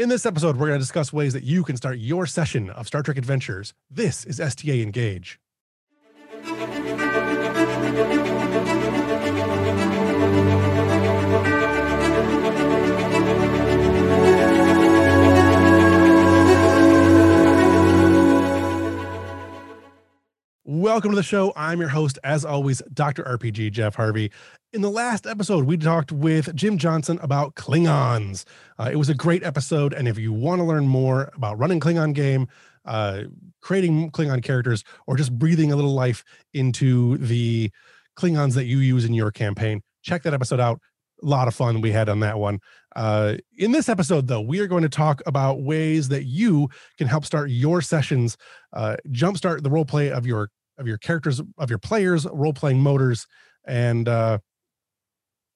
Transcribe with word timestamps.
In 0.00 0.08
this 0.08 0.24
episode, 0.24 0.56
we're 0.56 0.68
going 0.68 0.78
to 0.78 0.82
discuss 0.82 1.12
ways 1.12 1.34
that 1.34 1.42
you 1.42 1.62
can 1.62 1.76
start 1.76 1.98
your 1.98 2.24
session 2.24 2.70
of 2.70 2.86
Star 2.86 3.02
Trek 3.02 3.18
adventures. 3.18 3.74
This 3.90 4.24
is 4.24 4.40
STA 4.40 4.80
Engage. 4.80 5.38
Welcome 20.72 21.10
to 21.10 21.16
the 21.16 21.24
show. 21.24 21.52
I'm 21.56 21.80
your 21.80 21.88
host, 21.88 22.16
as 22.22 22.44
always, 22.44 22.80
Dr. 22.94 23.24
RPG 23.24 23.72
Jeff 23.72 23.96
Harvey. 23.96 24.30
In 24.72 24.82
the 24.82 24.88
last 24.88 25.26
episode, 25.26 25.64
we 25.64 25.76
talked 25.76 26.12
with 26.12 26.54
Jim 26.54 26.78
Johnson 26.78 27.18
about 27.22 27.56
Klingons. 27.56 28.44
Uh, 28.78 28.88
it 28.92 28.94
was 28.94 29.08
a 29.08 29.14
great 29.14 29.42
episode. 29.42 29.92
And 29.92 30.06
if 30.06 30.16
you 30.16 30.32
want 30.32 30.60
to 30.60 30.64
learn 30.64 30.86
more 30.86 31.32
about 31.34 31.58
running 31.58 31.80
Klingon 31.80 32.14
game, 32.14 32.46
uh, 32.84 33.22
creating 33.60 34.12
Klingon 34.12 34.44
characters, 34.44 34.84
or 35.08 35.16
just 35.16 35.36
breathing 35.36 35.72
a 35.72 35.74
little 35.74 35.92
life 35.92 36.22
into 36.54 37.16
the 37.16 37.72
Klingons 38.16 38.54
that 38.54 38.66
you 38.66 38.78
use 38.78 39.04
in 39.04 39.12
your 39.12 39.32
campaign, 39.32 39.82
check 40.02 40.22
that 40.22 40.34
episode 40.34 40.60
out. 40.60 40.80
A 41.20 41.26
lot 41.26 41.48
of 41.48 41.54
fun 41.56 41.80
we 41.80 41.90
had 41.90 42.08
on 42.08 42.20
that 42.20 42.38
one. 42.38 42.60
Uh, 42.94 43.38
in 43.58 43.72
this 43.72 43.88
episode, 43.88 44.28
though, 44.28 44.40
we 44.40 44.60
are 44.60 44.68
going 44.68 44.84
to 44.84 44.88
talk 44.88 45.20
about 45.26 45.62
ways 45.62 46.10
that 46.10 46.26
you 46.26 46.68
can 46.96 47.08
help 47.08 47.24
start 47.24 47.50
your 47.50 47.82
sessions, 47.82 48.36
uh, 48.72 48.96
jumpstart 49.08 49.64
the 49.64 49.70
role 49.70 49.84
play 49.84 50.12
of 50.12 50.26
your 50.26 50.48
of 50.80 50.86
your 50.86 50.98
characters, 50.98 51.40
of 51.58 51.70
your 51.70 51.78
players, 51.78 52.26
role 52.32 52.52
playing 52.52 52.80
motors, 52.80 53.26
and 53.64 54.08
uh, 54.08 54.38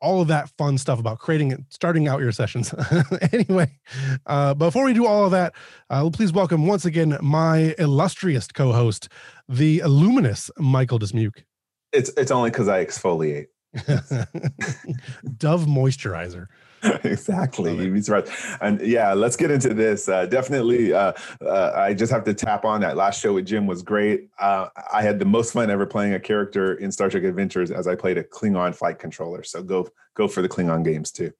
all 0.00 0.20
of 0.20 0.28
that 0.28 0.50
fun 0.58 0.76
stuff 0.78 1.00
about 1.00 1.18
creating 1.18 1.52
and 1.52 1.64
starting 1.70 2.06
out 2.06 2.20
your 2.20 2.30
sessions. 2.30 2.74
anyway, 3.32 3.78
uh, 4.26 4.54
before 4.54 4.84
we 4.84 4.92
do 4.92 5.06
all 5.06 5.24
of 5.24 5.30
that, 5.30 5.54
uh, 5.90 6.08
please 6.10 6.32
welcome 6.32 6.66
once 6.66 6.84
again 6.84 7.16
my 7.22 7.74
illustrious 7.78 8.46
co-host, 8.48 9.08
the 9.48 9.82
luminous 9.84 10.50
Michael 10.58 10.98
Dismuke. 10.98 11.44
It's 11.92 12.10
it's 12.16 12.30
only 12.30 12.50
because 12.50 12.68
I 12.68 12.84
exfoliate. 12.84 13.46
Dove 15.38 15.66
moisturizer. 15.66 16.48
exactly. 17.04 17.76
You'd 17.76 17.94
be 17.94 18.02
surprised. 18.02 18.30
And 18.60 18.80
yeah, 18.80 19.14
let's 19.14 19.36
get 19.36 19.50
into 19.50 19.72
this. 19.74 20.08
Uh, 20.08 20.26
definitely, 20.26 20.92
uh, 20.92 21.12
uh, 21.40 21.72
I 21.74 21.94
just 21.94 22.12
have 22.12 22.24
to 22.24 22.34
tap 22.34 22.64
on 22.64 22.80
that 22.82 22.96
last 22.96 23.20
show 23.20 23.34
with 23.34 23.46
Jim 23.46 23.66
was 23.66 23.82
great. 23.82 24.28
Uh, 24.38 24.68
I 24.92 25.02
had 25.02 25.18
the 25.18 25.24
most 25.24 25.52
fun 25.52 25.70
ever 25.70 25.86
playing 25.86 26.14
a 26.14 26.20
character 26.20 26.74
in 26.74 26.92
Star 26.92 27.08
Trek 27.08 27.24
Adventures 27.24 27.70
as 27.70 27.88
I 27.88 27.94
played 27.94 28.18
a 28.18 28.24
Klingon 28.24 28.74
flight 28.74 28.98
controller. 28.98 29.42
So 29.42 29.62
go 29.62 29.88
go 30.14 30.28
for 30.28 30.42
the 30.42 30.48
Klingon 30.48 30.84
games 30.84 31.10
too. 31.10 31.32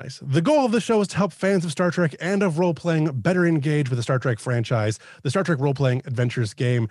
Nice. 0.00 0.20
The 0.22 0.42
goal 0.42 0.64
of 0.64 0.72
the 0.72 0.80
show 0.80 1.00
is 1.00 1.08
to 1.08 1.16
help 1.16 1.32
fans 1.32 1.64
of 1.64 1.72
Star 1.72 1.90
Trek 1.90 2.14
and 2.20 2.42
of 2.42 2.58
role 2.58 2.74
playing 2.74 3.10
better 3.20 3.46
engage 3.46 3.90
with 3.90 3.98
the 3.98 4.02
Star 4.02 4.18
Trek 4.18 4.38
franchise, 4.38 4.98
the 5.22 5.30
Star 5.30 5.42
Trek 5.42 5.58
role 5.58 5.74
playing 5.74 6.02
adventures 6.06 6.54
game, 6.54 6.88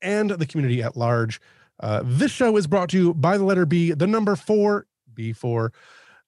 and 0.00 0.30
the 0.30 0.46
community 0.46 0.82
at 0.82 0.96
large. 0.96 1.40
Uh, 1.80 2.02
this 2.04 2.30
show 2.30 2.56
is 2.56 2.66
brought 2.66 2.88
to 2.90 2.96
you 2.96 3.14
by 3.14 3.36
the 3.36 3.44
letter 3.44 3.66
B, 3.66 3.92
the 3.92 4.06
number 4.06 4.36
four, 4.36 4.86
B4, 5.14 5.70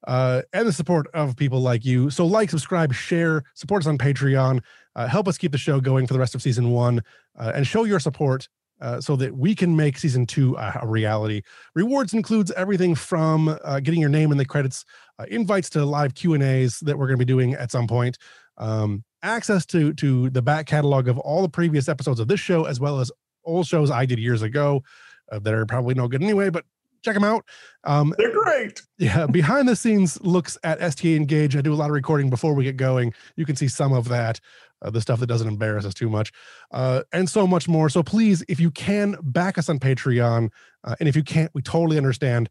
uh, 0.06 0.42
and 0.52 0.68
the 0.68 0.72
support 0.72 1.06
of 1.14 1.36
people 1.36 1.60
like 1.60 1.84
you. 1.84 2.10
So, 2.10 2.26
like, 2.26 2.50
subscribe, 2.50 2.92
share, 2.92 3.42
support 3.54 3.82
us 3.82 3.86
on 3.86 3.98
Patreon, 3.98 4.62
uh, 4.94 5.06
help 5.06 5.28
us 5.28 5.38
keep 5.38 5.52
the 5.52 5.58
show 5.58 5.80
going 5.80 6.06
for 6.06 6.12
the 6.12 6.20
rest 6.20 6.34
of 6.34 6.42
season 6.42 6.70
one, 6.70 7.02
uh, 7.38 7.52
and 7.54 7.66
show 7.66 7.84
your 7.84 8.00
support 8.00 8.48
uh, 8.80 9.00
so 9.00 9.16
that 9.16 9.36
we 9.36 9.54
can 9.54 9.74
make 9.74 9.98
season 9.98 10.26
two 10.26 10.54
a, 10.56 10.80
reality. 10.84 11.42
Rewards 11.74 12.14
includes 12.14 12.52
everything 12.52 12.94
from 12.94 13.58
getting 13.82 14.00
your 14.00 14.10
name 14.10 14.30
in 14.30 14.38
the 14.38 14.44
credits, 14.44 14.84
invites 15.28 15.68
to 15.70 15.84
live 15.84 16.14
Q 16.14 16.34
and 16.34 16.42
A's 16.42 16.78
that 16.80 16.96
we're 16.96 17.06
going 17.06 17.18
to 17.18 17.24
be 17.24 17.32
doing 17.32 17.54
at 17.54 17.72
some 17.72 17.88
point, 17.88 18.18
um, 18.56 19.02
access 19.22 19.66
to 19.66 19.92
to 19.94 20.30
the 20.30 20.42
back 20.42 20.66
catalog 20.66 21.08
of 21.08 21.18
all 21.18 21.42
the 21.42 21.48
previous 21.48 21.88
episodes 21.88 22.20
of 22.20 22.28
this 22.28 22.38
show, 22.38 22.64
as 22.64 22.78
well 22.78 23.00
as 23.00 23.10
old 23.44 23.66
shows 23.66 23.90
I 23.90 24.06
did 24.06 24.20
years 24.20 24.42
ago 24.42 24.82
uh, 25.30 25.38
that 25.40 25.54
are 25.54 25.66
probably 25.66 25.94
no 25.94 26.08
good 26.08 26.22
anyway, 26.22 26.50
but 26.50 26.64
check 27.02 27.14
them 27.14 27.24
out. 27.24 27.44
Um, 27.84 28.14
They're 28.18 28.32
great. 28.32 28.82
Yeah, 28.98 29.26
behind 29.30 29.68
the 29.68 29.76
scenes 29.76 30.20
looks 30.22 30.58
at 30.64 30.80
STA 30.80 31.16
Engage. 31.16 31.56
I 31.56 31.60
do 31.60 31.72
a 31.72 31.76
lot 31.76 31.86
of 31.90 31.94
recording 31.94 32.30
before 32.30 32.54
we 32.54 32.64
get 32.64 32.76
going. 32.76 33.12
You 33.36 33.46
can 33.46 33.56
see 33.56 33.68
some 33.68 33.92
of 33.92 34.08
that, 34.08 34.40
uh, 34.82 34.90
the 34.90 35.00
stuff 35.00 35.20
that 35.20 35.26
doesn't 35.26 35.48
embarrass 35.48 35.84
us 35.84 35.94
too 35.94 36.08
much, 36.08 36.32
uh, 36.72 37.02
and 37.12 37.28
so 37.28 37.46
much 37.46 37.68
more. 37.68 37.88
So 37.88 38.02
please, 38.02 38.44
if 38.48 38.60
you 38.60 38.70
can, 38.70 39.16
back 39.22 39.58
us 39.58 39.68
on 39.68 39.78
Patreon, 39.78 40.50
uh, 40.84 40.94
and 41.00 41.08
if 41.08 41.16
you 41.16 41.22
can't, 41.22 41.50
we 41.54 41.62
totally 41.62 41.96
understand. 41.96 42.48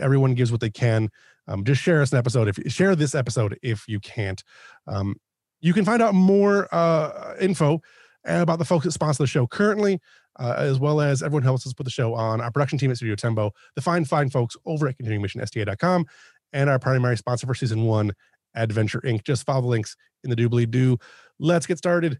Everyone 0.00 0.34
gives 0.34 0.52
what 0.52 0.60
they 0.60 0.70
can. 0.70 1.08
Um, 1.48 1.64
just 1.64 1.82
share 1.82 2.02
us 2.02 2.12
an 2.12 2.18
episode. 2.18 2.48
If 2.48 2.72
share 2.72 2.94
this 2.94 3.14
episode, 3.14 3.58
if 3.62 3.88
you 3.88 4.00
can't, 4.00 4.42
um, 4.86 5.16
you 5.60 5.72
can 5.72 5.84
find 5.84 6.02
out 6.02 6.14
more 6.14 6.72
uh, 6.72 7.34
info 7.40 7.80
about 8.24 8.58
the 8.58 8.64
folks 8.64 8.84
that 8.84 8.92
sponsor 8.92 9.22
the 9.22 9.26
show 9.26 9.46
currently 9.46 10.00
uh, 10.38 10.54
as 10.56 10.78
well 10.78 11.00
as 11.00 11.22
everyone 11.22 11.42
helps 11.42 11.66
us 11.66 11.72
put 11.72 11.84
the 11.84 11.90
show 11.90 12.14
on, 12.14 12.40
our 12.40 12.50
production 12.50 12.78
team 12.78 12.90
at 12.90 12.96
Studio 12.96 13.14
Tembo, 13.14 13.52
the 13.74 13.82
fine, 13.82 14.04
fine 14.04 14.30
folks 14.30 14.56
over 14.66 14.88
at 14.88 14.98
continuingmissionsta.com, 14.98 16.06
and 16.52 16.70
our 16.70 16.78
primary 16.78 17.16
sponsor 17.16 17.46
for 17.46 17.54
season 17.54 17.84
one, 17.84 18.12
Adventure 18.54 19.00
Inc. 19.00 19.24
Just 19.24 19.44
follow 19.44 19.62
the 19.62 19.68
links 19.68 19.96
in 20.24 20.30
the 20.30 20.36
doobly 20.36 20.70
doo. 20.70 20.98
Let's 21.38 21.66
get 21.66 21.78
started. 21.78 22.18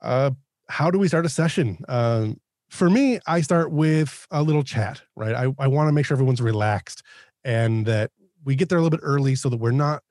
Uh, 0.00 0.30
how 0.68 0.90
do 0.90 0.98
we 0.98 1.08
start 1.08 1.26
a 1.26 1.28
session? 1.28 1.78
Um, 1.88 2.40
for 2.70 2.88
me, 2.88 3.20
I 3.26 3.42
start 3.42 3.70
with 3.70 4.26
a 4.30 4.42
little 4.42 4.62
chat, 4.62 5.02
right? 5.14 5.34
I, 5.34 5.52
I 5.58 5.66
want 5.66 5.88
to 5.88 5.92
make 5.92 6.06
sure 6.06 6.14
everyone's 6.14 6.40
relaxed 6.40 7.02
and 7.44 7.84
that 7.86 8.10
we 8.44 8.54
get 8.54 8.68
there 8.68 8.78
a 8.78 8.82
little 8.82 8.96
bit 8.96 9.04
early 9.04 9.34
so 9.34 9.48
that 9.48 9.58
we're 9.58 9.70
not 9.70 10.02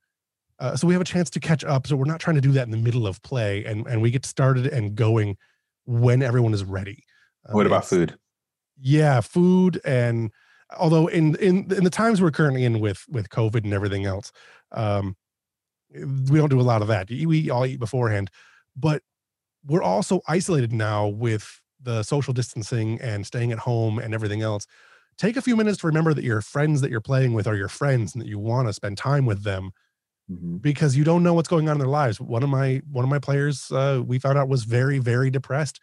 uh, 0.59 0.75
so 0.75 0.85
we 0.85 0.93
have 0.93 1.01
a 1.01 1.05
chance 1.05 1.29
to 1.31 1.39
catch 1.39 1.63
up 1.63 1.87
so 1.87 1.95
we're 1.95 2.05
not 2.05 2.19
trying 2.19 2.35
to 2.35 2.41
do 2.41 2.51
that 2.51 2.63
in 2.63 2.71
the 2.71 2.77
middle 2.77 3.07
of 3.07 3.21
play 3.23 3.65
and 3.65 3.87
and 3.87 4.01
we 4.01 4.11
get 4.11 4.25
started 4.25 4.67
and 4.67 4.95
going 4.95 5.35
when 5.85 6.21
everyone 6.21 6.53
is 6.53 6.63
ready 6.63 7.03
um, 7.47 7.55
what 7.55 7.65
about 7.65 7.85
food? 7.85 8.17
Yeah, 8.79 9.21
food 9.21 9.79
and 9.83 10.31
although 10.77 11.07
in 11.07 11.35
in 11.35 11.71
in 11.71 11.83
the 11.83 11.89
times 11.89 12.21
we're 12.21 12.31
currently 12.31 12.63
in 12.63 12.79
with 12.79 13.05
with 13.09 13.29
COVID 13.29 13.63
and 13.63 13.73
everything 13.73 14.05
else, 14.05 14.31
um, 14.71 15.15
we 15.93 16.39
don't 16.39 16.49
do 16.49 16.59
a 16.59 16.63
lot 16.63 16.81
of 16.81 16.87
that. 16.87 17.09
We 17.09 17.49
all 17.49 17.65
eat 17.65 17.79
beforehand, 17.79 18.29
but 18.75 19.01
we're 19.65 19.83
also 19.83 20.21
isolated 20.27 20.71
now 20.71 21.07
with 21.07 21.61
the 21.81 22.03
social 22.03 22.33
distancing 22.33 22.99
and 23.01 23.25
staying 23.25 23.51
at 23.51 23.59
home 23.59 23.99
and 23.99 24.13
everything 24.13 24.41
else. 24.41 24.65
Take 25.17 25.37
a 25.37 25.41
few 25.41 25.55
minutes 25.55 25.79
to 25.79 25.87
remember 25.87 26.13
that 26.13 26.23
your 26.23 26.41
friends 26.41 26.81
that 26.81 26.89
you're 26.89 27.01
playing 27.01 27.33
with 27.33 27.47
are 27.47 27.55
your 27.55 27.67
friends 27.67 28.13
and 28.13 28.21
that 28.21 28.27
you 28.27 28.39
want 28.39 28.67
to 28.67 28.73
spend 28.73 28.97
time 28.97 29.25
with 29.25 29.43
them 29.43 29.71
mm-hmm. 30.31 30.57
because 30.57 30.95
you 30.95 31.03
don't 31.03 31.21
know 31.21 31.33
what's 31.33 31.49
going 31.49 31.67
on 31.67 31.75
in 31.75 31.79
their 31.79 31.87
lives. 31.87 32.19
One 32.19 32.43
of 32.43 32.49
my 32.49 32.81
one 32.89 33.03
of 33.03 33.09
my 33.09 33.19
players 33.19 33.71
uh, 33.71 34.01
we 34.05 34.19
found 34.19 34.37
out 34.37 34.47
was 34.47 34.63
very 34.63 34.99
very 34.99 35.29
depressed 35.29 35.79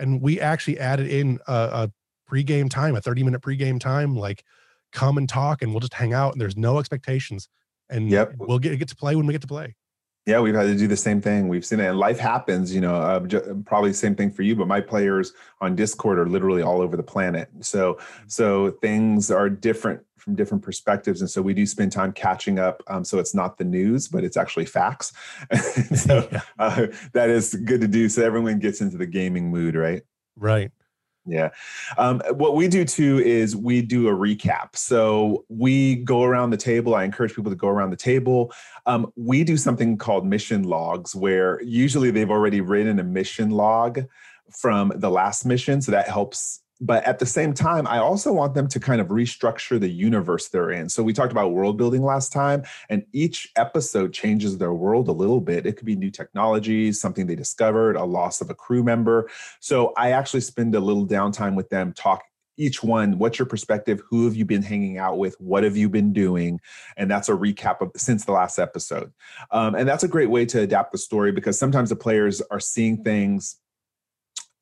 and 0.00 0.20
we 0.20 0.40
actually 0.40 0.78
added 0.78 1.06
in 1.06 1.38
a, 1.46 1.52
a 1.52 1.92
pregame 2.30 2.70
time, 2.70 2.94
a 2.96 3.00
30 3.00 3.22
minute 3.22 3.42
pregame 3.42 3.78
time, 3.80 4.16
like 4.16 4.44
come 4.92 5.18
and 5.18 5.28
talk 5.28 5.62
and 5.62 5.72
we'll 5.72 5.80
just 5.80 5.94
hang 5.94 6.12
out 6.12 6.32
and 6.32 6.40
there's 6.40 6.56
no 6.56 6.78
expectations. 6.78 7.48
And 7.88 8.10
yep. 8.10 8.34
we'll 8.38 8.58
get, 8.58 8.78
get 8.78 8.88
to 8.88 8.96
play 8.96 9.16
when 9.16 9.26
we 9.26 9.32
get 9.32 9.42
to 9.42 9.48
play. 9.48 9.74
Yeah, 10.26 10.40
we've 10.40 10.54
had 10.54 10.64
to 10.64 10.76
do 10.76 10.86
the 10.86 10.96
same 10.96 11.20
thing. 11.20 11.48
We've 11.48 11.64
seen 11.64 11.80
it, 11.80 11.86
and 11.86 11.98
life 11.98 12.18
happens. 12.18 12.74
You 12.74 12.82
know, 12.82 12.94
uh, 12.94 13.20
probably 13.64 13.90
the 13.90 13.96
same 13.96 14.14
thing 14.14 14.30
for 14.30 14.42
you. 14.42 14.54
But 14.54 14.68
my 14.68 14.80
players 14.80 15.32
on 15.60 15.74
Discord 15.74 16.18
are 16.18 16.28
literally 16.28 16.62
all 16.62 16.82
over 16.82 16.96
the 16.96 17.02
planet. 17.02 17.48
So, 17.60 17.94
mm-hmm. 17.94 18.24
so 18.28 18.70
things 18.82 19.30
are 19.30 19.48
different 19.48 20.02
from 20.16 20.34
different 20.34 20.62
perspectives, 20.62 21.22
and 21.22 21.30
so 21.30 21.40
we 21.40 21.54
do 21.54 21.64
spend 21.64 21.92
time 21.92 22.12
catching 22.12 22.58
up. 22.58 22.82
Um, 22.86 23.02
so 23.04 23.18
it's 23.18 23.34
not 23.34 23.56
the 23.56 23.64
news, 23.64 24.08
but 24.08 24.22
it's 24.22 24.36
actually 24.36 24.66
facts. 24.66 25.12
so 25.94 26.28
yeah. 26.32 26.40
uh, 26.58 26.86
that 27.12 27.30
is 27.30 27.54
good 27.54 27.80
to 27.80 27.88
do. 27.88 28.08
So 28.08 28.24
everyone 28.24 28.58
gets 28.58 28.82
into 28.82 28.98
the 28.98 29.06
gaming 29.06 29.50
mood, 29.50 29.74
right? 29.74 30.02
Right. 30.36 30.70
Yeah. 31.26 31.50
Um, 31.98 32.22
what 32.32 32.56
we 32.56 32.66
do 32.66 32.84
too 32.84 33.18
is 33.18 33.54
we 33.54 33.82
do 33.82 34.08
a 34.08 34.12
recap. 34.12 34.74
So 34.74 35.44
we 35.48 35.96
go 35.96 36.22
around 36.22 36.50
the 36.50 36.56
table. 36.56 36.94
I 36.94 37.04
encourage 37.04 37.34
people 37.34 37.52
to 37.52 37.56
go 37.56 37.68
around 37.68 37.90
the 37.90 37.96
table. 37.96 38.52
Um, 38.86 39.12
we 39.16 39.44
do 39.44 39.56
something 39.56 39.98
called 39.98 40.26
mission 40.26 40.62
logs, 40.62 41.14
where 41.14 41.62
usually 41.62 42.10
they've 42.10 42.30
already 42.30 42.60
written 42.60 42.98
a 42.98 43.04
mission 43.04 43.50
log 43.50 44.00
from 44.50 44.92
the 44.96 45.10
last 45.10 45.44
mission. 45.44 45.82
So 45.82 45.92
that 45.92 46.08
helps 46.08 46.62
but 46.80 47.04
at 47.04 47.18
the 47.18 47.26
same 47.26 47.52
time, 47.52 47.86
I 47.86 47.98
also 47.98 48.32
want 48.32 48.54
them 48.54 48.66
to 48.68 48.80
kind 48.80 49.00
of 49.00 49.08
restructure 49.08 49.78
the 49.78 49.88
universe 49.88 50.48
they're 50.48 50.70
in. 50.70 50.88
So 50.88 51.02
we 51.02 51.12
talked 51.12 51.32
about 51.32 51.52
world 51.52 51.76
building 51.76 52.02
last 52.02 52.32
time, 52.32 52.62
and 52.88 53.04
each 53.12 53.50
episode 53.56 54.14
changes 54.14 54.56
their 54.56 54.72
world 54.72 55.08
a 55.08 55.12
little 55.12 55.40
bit. 55.40 55.66
It 55.66 55.76
could 55.76 55.86
be 55.86 55.96
new 55.96 56.10
technologies, 56.10 57.00
something 57.00 57.26
they 57.26 57.34
discovered, 57.34 57.96
a 57.96 58.04
loss 58.04 58.40
of 58.40 58.48
a 58.48 58.54
crew 58.54 58.82
member. 58.82 59.28
So 59.60 59.92
I 59.96 60.12
actually 60.12 60.40
spend 60.40 60.74
a 60.74 60.80
little 60.80 61.06
downtime 61.06 61.54
with 61.54 61.68
them, 61.68 61.92
talk 61.92 62.22
each 62.56 62.82
one 62.82 63.16
what's 63.16 63.38
your 63.38 63.46
perspective 63.46 64.02
who 64.10 64.26
have 64.26 64.36
you 64.36 64.44
been 64.44 64.60
hanging 64.60 64.98
out 64.98 65.16
with 65.16 65.34
what 65.40 65.64
have 65.64 65.78
you 65.78 65.88
been 65.88 66.12
doing 66.12 66.60
and 66.98 67.10
that's 67.10 67.30
a 67.30 67.32
recap 67.32 67.80
of 67.80 67.90
since 67.96 68.26
the 68.26 68.32
last 68.32 68.58
episode 68.58 69.10
um, 69.50 69.74
and 69.74 69.88
that's 69.88 70.04
a 70.04 70.08
great 70.08 70.28
way 70.28 70.44
to 70.44 70.60
adapt 70.60 70.92
the 70.92 70.98
story 70.98 71.32
because 71.32 71.58
sometimes 71.58 71.88
the 71.88 71.96
players 71.96 72.42
are 72.50 72.60
seeing 72.60 73.02
things 73.02 73.56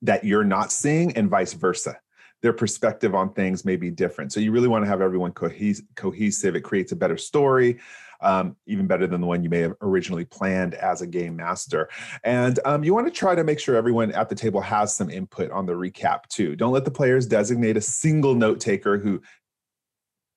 that 0.01 0.23
you're 0.23 0.45
not 0.45 0.71
seeing 0.71 1.17
and 1.17 1.29
vice 1.29 1.55
versa 1.55 1.99
their 2.43 2.53
perspective 2.53 3.15
on 3.15 3.33
things 3.33 3.65
may 3.65 3.77
be 3.77 3.91
different. 3.91 4.33
So 4.33 4.41
you 4.41 4.53
really 4.53 4.69
want 4.69 4.85
to 4.85 4.89
have 4.89 5.01
everyone 5.01 5.33
cohes- 5.33 5.83
cohesive. 5.97 6.55
It 6.55 6.63
creates 6.63 6.93
a 6.93 6.97
better 6.97 7.17
story. 7.17 7.79
um, 8.21 8.57
even 8.67 8.87
better 8.87 9.07
than 9.07 9.21
the 9.21 9.27
one 9.27 9.43
you 9.43 9.51
may 9.51 9.61
have 9.61 9.75
originally 9.81 10.25
planned 10.25 10.75
as 10.75 11.03
a 11.03 11.07
game 11.07 11.37
master. 11.37 11.89
And 12.25 12.59
um, 12.65 12.85
you 12.85 12.95
want 12.95 13.07
to 13.07 13.13
try 13.13 13.35
to 13.35 13.45
make 13.45 13.61
sure 13.61 13.77
everyone 13.77 14.13
at 14.13 14.29
the 14.29 14.35
table 14.35 14.61
has 14.61 14.95
some 14.95 15.11
input 15.11 15.51
on 15.51 15.67
the 15.67 15.73
recap 15.75 16.27
too. 16.29 16.57
Don't 16.57 16.73
let 16.73 16.85
the 16.85 16.91
players 16.91 17.27
designate 17.27 17.77
a 17.77 17.81
single 17.81 18.35
note 18.35 18.61
taker 18.61 18.99
who 18.99 19.23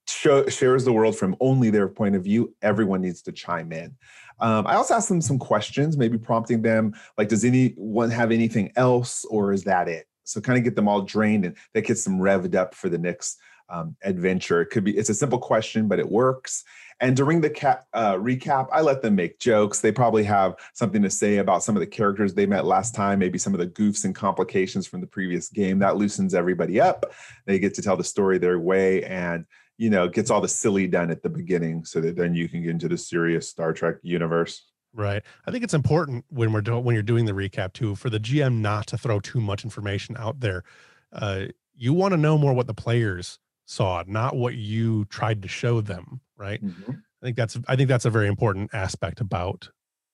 shares 0.08 0.84
the 0.84 0.94
world 0.94 1.18
from 1.18 1.36
only 1.40 1.70
their 1.70 1.88
point 1.88 2.16
of 2.16 2.24
view. 2.24 2.54
Everyone 2.62 3.02
needs 3.02 3.22
to 3.24 3.32
chime 3.32 3.72
in. 3.72 3.96
Um, 4.40 4.66
I 4.68 4.76
also 4.76 4.96
asked 4.96 5.10
them 5.10 5.22
some 5.22 5.38
questions, 5.40 5.98
maybe 5.98 6.18
prompting 6.18 6.62
them 6.62 6.94
like, 7.18 7.30
does 7.30 7.46
anyone 7.46 8.10
have 8.10 8.32
anything 8.32 8.72
else, 8.76 9.24
or 9.26 9.54
is 9.54 9.64
that 9.66 9.88
it? 9.88 10.08
So 10.32 10.42
kind 10.42 10.58
of 10.58 10.64
get 10.64 10.76
them 10.76 10.88
all 10.88 11.02
drained, 11.02 11.46
and 11.46 11.56
that 11.74 11.86
gets 11.86 12.04
them 12.04 12.20
revved 12.20 12.56
up 12.56 12.74
for 12.74 12.90
the 12.90 12.98
next 12.98 13.40
um, 13.72 13.96
adventure. 14.04 14.62
It 14.62 14.68
could 14.68 14.84
be 14.84 14.96
it's 14.98 15.10
a 15.10 15.14
simple 15.14 15.40
question, 15.40 15.88
but 15.88 16.00
it 16.00 16.10
works. 16.10 16.64
And 17.00 17.16
during 17.16 17.42
the 17.42 17.50
cap, 17.50 17.88
uh, 17.94 18.16
recap, 18.16 18.68
I 18.72 18.82
let 18.82 19.02
them 19.02 19.16
make 19.16 19.40
jokes. 19.40 19.80
They 19.80 19.92
probably 19.92 20.24
have 20.26 20.56
something 20.74 21.02
to 21.02 21.10
say 21.10 21.38
about 21.38 21.64
some 21.64 21.76
of 21.76 21.80
the 21.80 21.88
characters 21.88 22.34
they 22.34 22.46
met 22.46 22.66
last 22.66 22.94
time, 22.94 23.18
maybe 23.18 23.40
some 23.40 23.54
of 23.54 23.60
the 23.60 23.68
goofs 23.68 24.06
and 24.06 24.14
complications 24.14 24.86
from 24.86 25.02
the 25.02 25.08
previous 25.08 25.50
game. 25.50 25.80
That 25.80 25.98
loosens 25.98 26.36
everybody 26.36 26.80
up. 26.80 27.12
They 27.46 27.58
get 27.58 27.74
to 27.76 27.82
tell 27.82 27.98
the 27.98 28.04
story 28.04 28.38
their 28.38 28.60
way, 28.60 29.04
and 29.04 29.46
you 29.78 29.90
know 29.90 30.08
gets 30.08 30.30
all 30.30 30.42
the 30.42 30.48
silly 30.48 30.88
done 30.88 31.10
at 31.10 31.24
the 31.24 31.30
beginning 31.30 31.86
so 31.86 32.02
that 32.02 32.16
then 32.16 32.36
you 32.36 32.48
can 32.48 32.62
get 32.62 32.72
into 32.72 32.88
the 32.88 32.98
serious 32.98 33.50
star 33.50 33.74
trek 33.74 33.96
universe 34.04 34.71
right. 34.94 35.24
I 35.46 35.52
think 35.52 35.64
it's 35.64 35.74
important 35.74 36.26
when 36.30 36.52
we're 36.52 36.62
doing 36.62 36.84
when 36.84 36.96
you're 36.96 37.04
doing 37.04 37.26
the 37.26 37.32
recap 37.34 37.74
too 37.74 37.96
for 37.96 38.10
the 38.10 38.20
gm 38.20 38.60
not 38.60 38.88
to 38.88 38.98
throw 38.98 39.20
too 39.20 39.42
much 39.42 39.64
information 39.64 40.16
out 40.18 40.40
there. 40.40 40.64
Uh, 41.12 41.46
you 41.76 41.94
want 41.94 42.14
to 42.14 42.18
know 42.18 42.38
more 42.38 42.54
what 42.54 42.68
the 42.68 42.74
players 42.74 43.40
saw 43.66 44.04
not 44.06 44.36
what 44.36 44.56
you 44.56 45.06
tried 45.06 45.42
to 45.42 45.48
show 45.48 45.82
them 45.82 46.20
right? 46.38 46.64
Mm-hmm. 46.64 46.92
i 46.92 47.26
think 47.26 47.38
that's 47.38 47.58
i 47.68 47.76
think 47.76 47.88
that's 47.88 48.06
a 48.06 48.10
very 48.10 48.28
important 48.28 48.70
aspect 48.74 49.22
about 49.22 49.70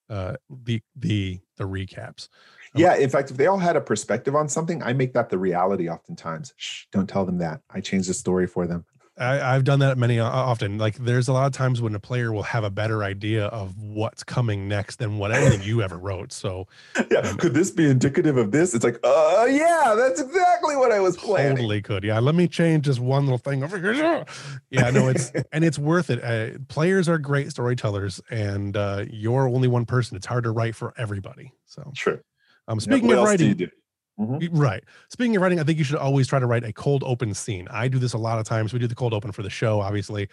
uh, 0.09 0.35
the 0.49 0.81
the 0.95 1.39
the 1.57 1.65
recaps. 1.65 2.29
Yeah 2.73 2.95
in 2.95 3.09
fact 3.09 3.31
if 3.31 3.37
they 3.37 3.47
all 3.47 3.57
had 3.57 3.75
a 3.75 3.81
perspective 3.81 4.35
on 4.35 4.47
something 4.47 4.83
i 4.83 4.93
make 4.93 5.13
that 5.13 5.29
the 5.29 5.37
reality 5.37 5.89
oftentimes. 5.89 6.53
Shh, 6.57 6.85
don't 6.91 7.09
tell 7.09 7.25
them 7.25 7.39
that. 7.39 7.61
I 7.69 7.81
change 7.81 8.07
the 8.07 8.13
story 8.13 8.47
for 8.47 8.67
them 8.67 8.85
I, 9.19 9.53
have 9.53 9.63
done 9.63 9.79
that 9.79 9.97
many 9.97 10.19
uh, 10.19 10.29
often. 10.29 10.77
Like 10.77 10.95
there's 10.97 11.27
a 11.27 11.33
lot 11.33 11.47
of 11.47 11.53
times 11.53 11.81
when 11.81 11.95
a 11.95 11.99
player 11.99 12.31
will 12.31 12.43
have 12.43 12.63
a 12.63 12.69
better 12.69 13.03
idea 13.03 13.45
of 13.47 13.81
what's 13.81 14.23
coming 14.23 14.67
next 14.67 14.97
than 14.97 15.17
what 15.17 15.31
anything 15.31 15.61
you 15.63 15.81
ever 15.81 15.97
wrote. 15.97 16.31
So 16.31 16.67
yeah, 17.11 17.19
um, 17.19 17.37
could 17.37 17.53
this 17.53 17.71
be 17.71 17.89
indicative 17.89 18.37
of 18.37 18.51
this? 18.51 18.73
It's 18.73 18.83
like, 18.83 18.99
uh 19.03 19.47
yeah, 19.49 19.95
that's 19.97 20.21
exactly 20.21 20.75
what 20.75 20.91
I 20.91 20.99
was 20.99 21.17
planning. 21.17 21.55
Totally 21.55 21.81
could. 21.81 22.03
Yeah. 22.03 22.19
Let 22.19 22.35
me 22.35 22.47
change 22.47 22.85
just 22.85 22.99
one 22.99 23.25
little 23.25 23.37
thing 23.37 23.63
over 23.63 23.77
here. 23.79 24.25
Yeah, 24.69 24.89
no, 24.91 25.07
it's 25.07 25.31
and 25.51 25.63
it's 25.63 25.79
worth 25.79 26.09
it. 26.09 26.23
Uh, 26.23 26.59
players 26.67 27.09
are 27.09 27.17
great 27.17 27.51
storytellers, 27.51 28.21
and 28.29 28.75
uh, 28.77 29.05
you're 29.09 29.47
only 29.47 29.67
one 29.67 29.85
person. 29.85 30.17
It's 30.17 30.25
hard 30.25 30.43
to 30.43 30.51
write 30.51 30.75
for 30.75 30.93
everybody. 30.97 31.53
So 31.65 31.91
sure. 31.95 32.21
Um, 32.67 32.79
speaking 32.79 33.11
of 33.13 33.23
writing, 33.23 33.69
Mm-hmm. 34.19 34.57
Right. 34.57 34.83
Speaking 35.09 35.35
of 35.35 35.41
writing, 35.41 35.59
I 35.59 35.63
think 35.63 35.77
you 35.77 35.83
should 35.83 35.97
always 35.97 36.27
try 36.27 36.39
to 36.39 36.47
write 36.47 36.63
a 36.63 36.73
cold 36.73 37.03
open 37.05 37.33
scene. 37.33 37.67
I 37.69 37.87
do 37.87 37.99
this 37.99 38.13
a 38.13 38.17
lot 38.17 38.39
of 38.39 38.45
times. 38.45 38.73
We 38.73 38.79
do 38.79 38.87
the 38.87 38.95
cold 38.95 39.13
open 39.13 39.31
for 39.31 39.43
the 39.43 39.49
show, 39.49 39.79
obviously. 39.79 40.27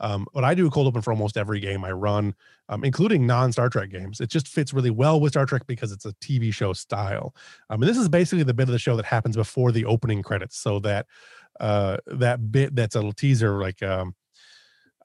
Um, 0.00 0.26
but 0.32 0.44
I 0.44 0.54
do 0.54 0.66
a 0.66 0.70
cold 0.70 0.86
open 0.86 1.02
for 1.02 1.12
almost 1.12 1.36
every 1.36 1.60
game 1.60 1.84
I 1.84 1.92
run, 1.92 2.34
um, 2.68 2.84
including 2.84 3.26
non 3.26 3.52
Star 3.52 3.68
Trek 3.68 3.90
games. 3.90 4.20
It 4.20 4.30
just 4.30 4.48
fits 4.48 4.72
really 4.72 4.90
well 4.90 5.20
with 5.20 5.32
Star 5.32 5.46
Trek 5.46 5.66
because 5.66 5.92
it's 5.92 6.06
a 6.06 6.12
TV 6.14 6.52
show 6.52 6.72
style. 6.72 7.34
Um, 7.68 7.82
and 7.82 7.88
this 7.88 7.98
is 7.98 8.08
basically 8.08 8.42
the 8.42 8.54
bit 8.54 8.68
of 8.68 8.72
the 8.72 8.78
show 8.78 8.96
that 8.96 9.04
happens 9.04 9.36
before 9.36 9.72
the 9.72 9.84
opening 9.84 10.22
credits. 10.22 10.56
So 10.58 10.78
that 10.80 11.06
uh, 11.60 11.98
that 12.06 12.50
bit 12.50 12.74
that's 12.74 12.94
a 12.94 12.98
little 12.98 13.12
teaser, 13.12 13.60
like 13.60 13.82
um, 13.82 14.14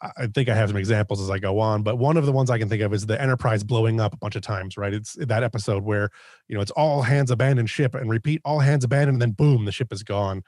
I 0.01 0.27
think 0.27 0.49
I 0.49 0.55
have 0.55 0.69
some 0.69 0.77
examples 0.77 1.21
as 1.21 1.29
I 1.29 1.39
go 1.39 1.59
on, 1.59 1.81
but 1.81 1.97
one 1.97 2.17
of 2.17 2.25
the 2.25 2.31
ones 2.31 2.49
I 2.49 2.57
can 2.59 2.67
think 2.67 2.81
of 2.81 2.93
is 2.93 3.05
the 3.05 3.19
Enterprise 3.19 3.63
blowing 3.63 3.99
up 3.99 4.13
a 4.13 4.17
bunch 4.17 4.35
of 4.35 4.41
times, 4.41 4.77
right? 4.77 4.93
It's 4.93 5.13
that 5.13 5.43
episode 5.43 5.83
where, 5.83 6.09
you 6.47 6.55
know, 6.55 6.61
it's 6.61 6.71
all 6.71 7.01
hands 7.01 7.31
abandoned 7.31 7.69
ship 7.69 7.95
and 7.95 8.09
repeat 8.09 8.41
all 8.43 8.59
hands 8.59 8.83
abandoned, 8.83 9.15
and 9.15 9.21
then 9.21 9.31
boom, 9.31 9.65
the 9.65 9.71
ship 9.71 9.93
is 9.93 10.03
gone. 10.03 10.43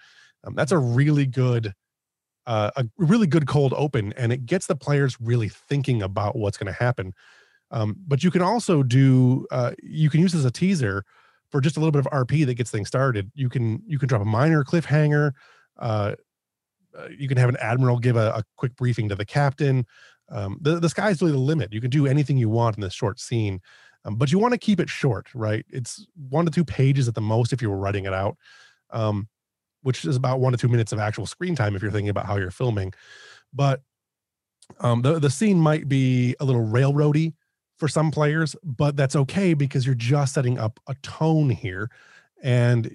Um, 0.45 0.53
that's 0.55 0.71
a 0.71 0.77
really 0.77 1.25
good, 1.25 1.73
uh, 2.45 2.71
a 2.75 2.85
really 2.97 3.27
good 3.27 3.47
cold 3.47 3.73
open, 3.77 4.13
and 4.13 4.33
it 4.33 4.45
gets 4.45 4.67
the 4.67 4.75
players 4.75 5.17
really 5.19 5.49
thinking 5.49 6.01
about 6.01 6.35
what's 6.35 6.57
going 6.57 6.71
to 6.71 6.77
happen. 6.77 7.13
Um, 7.71 7.95
but 8.05 8.23
you 8.23 8.31
can 8.31 8.41
also 8.41 8.83
do, 8.83 9.47
uh, 9.51 9.71
you 9.81 10.09
can 10.09 10.21
use 10.21 10.35
as 10.35 10.45
a 10.45 10.51
teaser 10.51 11.03
for 11.51 11.61
just 11.61 11.77
a 11.77 11.79
little 11.79 11.91
bit 11.91 12.05
of 12.05 12.11
RP 12.11 12.45
that 12.45 12.55
gets 12.55 12.71
things 12.71 12.88
started. 12.88 13.31
You 13.33 13.49
can 13.49 13.81
you 13.88 13.97
can 13.99 14.07
drop 14.07 14.21
a 14.21 14.25
minor 14.25 14.63
cliffhanger. 14.63 15.31
Uh, 15.77 16.15
you 17.17 17.27
can 17.27 17.38
have 17.38 17.49
an 17.49 17.57
admiral 17.57 17.99
give 17.99 18.15
a, 18.15 18.29
a 18.29 18.44
quick 18.55 18.75
briefing 18.75 19.09
to 19.09 19.15
the 19.15 19.25
captain. 19.25 19.85
Um, 20.29 20.57
the, 20.61 20.79
the 20.79 20.89
sky's 20.89 21.21
really 21.21 21.33
the 21.33 21.38
limit. 21.38 21.71
You 21.71 21.81
can 21.81 21.89
do 21.89 22.07
anything 22.07 22.38
you 22.38 22.49
want 22.49 22.75
in 22.75 22.81
this 22.81 22.94
short 22.94 23.19
scene, 23.19 23.61
um, 24.05 24.15
but 24.15 24.31
you 24.31 24.39
want 24.39 24.53
to 24.53 24.57
keep 24.57 24.79
it 24.79 24.89
short, 24.89 25.27
right? 25.33 25.65
It's 25.69 26.05
one 26.29 26.45
to 26.45 26.51
two 26.51 26.65
pages 26.65 27.07
at 27.07 27.15
the 27.15 27.21
most 27.21 27.53
if 27.53 27.61
you 27.61 27.69
were 27.69 27.77
writing 27.77 28.05
it 28.05 28.13
out, 28.13 28.38
um, 28.91 29.27
which 29.83 30.05
is 30.05 30.15
about 30.15 30.39
one 30.39 30.51
to 30.51 30.57
two 30.57 30.67
minutes 30.67 30.91
of 30.91 30.99
actual 30.99 31.25
screen 31.25 31.55
time 31.55 31.75
if 31.75 31.81
you're 31.81 31.91
thinking 31.91 32.09
about 32.09 32.25
how 32.25 32.38
you're 32.38 32.51
filming. 32.51 32.94
But 33.53 33.81
um, 34.79 35.01
the 35.01 35.19
the 35.19 35.29
scene 35.29 35.59
might 35.59 35.88
be 35.88 36.35
a 36.39 36.45
little 36.45 36.65
railroady 36.65 37.33
for 37.77 37.88
some 37.88 38.11
players, 38.11 38.55
but 38.63 38.97
that's 38.97 39.15
okay 39.15 39.53
because 39.53 39.85
you're 39.85 39.95
just 39.95 40.33
setting 40.33 40.57
up 40.57 40.79
a 40.88 40.95
tone 41.03 41.49
here 41.49 41.89
and 42.44 42.91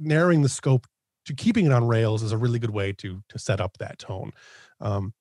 narrowing 0.00 0.42
the 0.42 0.48
scope 0.48 0.86
to 1.24 1.34
keeping 1.34 1.66
it 1.66 1.72
on 1.72 1.86
rails 1.86 2.22
is 2.22 2.32
a 2.32 2.38
really 2.38 2.58
good 2.58 2.70
way 2.70 2.92
to 2.92 3.22
to 3.28 3.38
set 3.38 3.60
up 3.60 3.78
that 3.78 3.98
tone. 3.98 4.32
Um, 4.80 5.14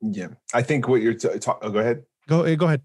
yeah, 0.00 0.28
I 0.54 0.62
think 0.62 0.88
what 0.88 1.02
you're 1.02 1.14
t- 1.14 1.28
oh, 1.28 1.70
go 1.70 1.78
ahead. 1.78 2.04
Go 2.28 2.42
eh, 2.42 2.54
go 2.54 2.66
ahead. 2.66 2.82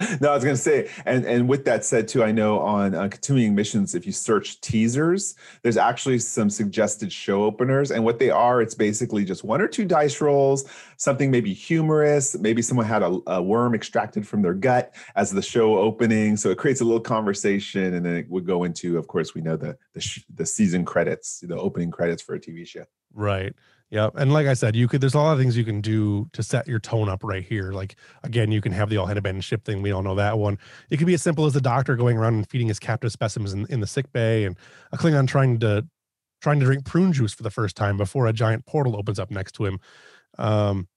no, 0.20 0.30
I 0.30 0.34
was 0.34 0.42
going 0.42 0.56
to 0.56 0.60
say, 0.60 0.90
and 1.06 1.24
and 1.24 1.48
with 1.48 1.64
that 1.66 1.84
said, 1.84 2.08
too, 2.08 2.24
I 2.24 2.32
know 2.32 2.58
on 2.58 2.96
uh, 2.96 3.08
continuing 3.08 3.54
missions, 3.54 3.94
if 3.94 4.06
you 4.06 4.10
search 4.10 4.60
teasers, 4.60 5.36
there's 5.62 5.76
actually 5.76 6.18
some 6.18 6.50
suggested 6.50 7.12
show 7.12 7.44
openers, 7.44 7.92
and 7.92 8.04
what 8.04 8.18
they 8.18 8.28
are, 8.28 8.60
it's 8.60 8.74
basically 8.74 9.24
just 9.24 9.44
one 9.44 9.60
or 9.60 9.68
two 9.68 9.84
dice 9.84 10.20
rolls, 10.20 10.64
something 10.96 11.30
maybe 11.30 11.52
humorous, 11.52 12.36
maybe 12.36 12.60
someone 12.60 12.86
had 12.86 13.02
a, 13.02 13.18
a 13.28 13.40
worm 13.40 13.72
extracted 13.72 14.26
from 14.26 14.42
their 14.42 14.54
gut 14.54 14.92
as 15.14 15.30
the 15.30 15.42
show 15.42 15.78
opening, 15.78 16.36
so 16.36 16.50
it 16.50 16.58
creates 16.58 16.80
a 16.80 16.84
little 16.84 16.98
conversation, 16.98 17.94
and 17.94 18.04
then 18.04 18.16
it 18.16 18.28
would 18.28 18.46
go 18.46 18.64
into, 18.64 18.98
of 18.98 19.06
course, 19.06 19.32
we 19.32 19.42
know 19.42 19.56
the 19.56 19.78
the, 19.92 20.00
sh- 20.00 20.24
the 20.34 20.44
season 20.44 20.84
credits, 20.84 21.38
the 21.38 21.56
opening 21.56 21.92
credits 21.92 22.20
for 22.20 22.34
a 22.34 22.40
TV 22.40 22.66
show. 22.66 22.84
Right. 23.12 23.54
Yeah. 23.90 24.10
And 24.16 24.32
like 24.32 24.46
I 24.46 24.54
said, 24.54 24.74
you 24.74 24.88
could, 24.88 25.00
there's 25.00 25.14
a 25.14 25.18
lot 25.18 25.32
of 25.32 25.38
things 25.38 25.56
you 25.56 25.64
can 25.64 25.80
do 25.80 26.28
to 26.32 26.42
set 26.42 26.66
your 26.66 26.80
tone 26.80 27.08
up 27.08 27.22
right 27.22 27.44
here. 27.44 27.72
Like, 27.72 27.96
again, 28.24 28.50
you 28.50 28.60
can 28.60 28.72
have 28.72 28.88
the 28.88 28.96
all 28.96 29.06
hand 29.06 29.18
abandoned 29.18 29.44
ship 29.44 29.64
thing. 29.64 29.82
We 29.82 29.92
all 29.92 30.02
know 30.02 30.16
that 30.16 30.38
one. 30.38 30.58
It 30.90 30.96
could 30.96 31.06
be 31.06 31.14
as 31.14 31.22
simple 31.22 31.46
as 31.46 31.52
the 31.52 31.60
doctor 31.60 31.94
going 31.94 32.16
around 32.16 32.34
and 32.34 32.48
feeding 32.48 32.68
his 32.68 32.78
captive 32.78 33.12
specimens 33.12 33.52
in, 33.52 33.66
in 33.68 33.80
the 33.80 33.86
sick 33.86 34.12
bay 34.12 34.44
and 34.44 34.56
a 34.90 34.96
Klingon 34.96 35.28
trying 35.28 35.60
to, 35.60 35.86
trying 36.40 36.58
to 36.60 36.66
drink 36.66 36.84
prune 36.84 37.12
juice 37.12 37.34
for 37.34 37.42
the 37.42 37.50
first 37.50 37.76
time 37.76 37.96
before 37.96 38.26
a 38.26 38.32
giant 38.32 38.66
portal 38.66 38.96
opens 38.96 39.18
up 39.18 39.30
next 39.30 39.52
to 39.52 39.64
him. 39.64 39.78
Um, 40.38 40.88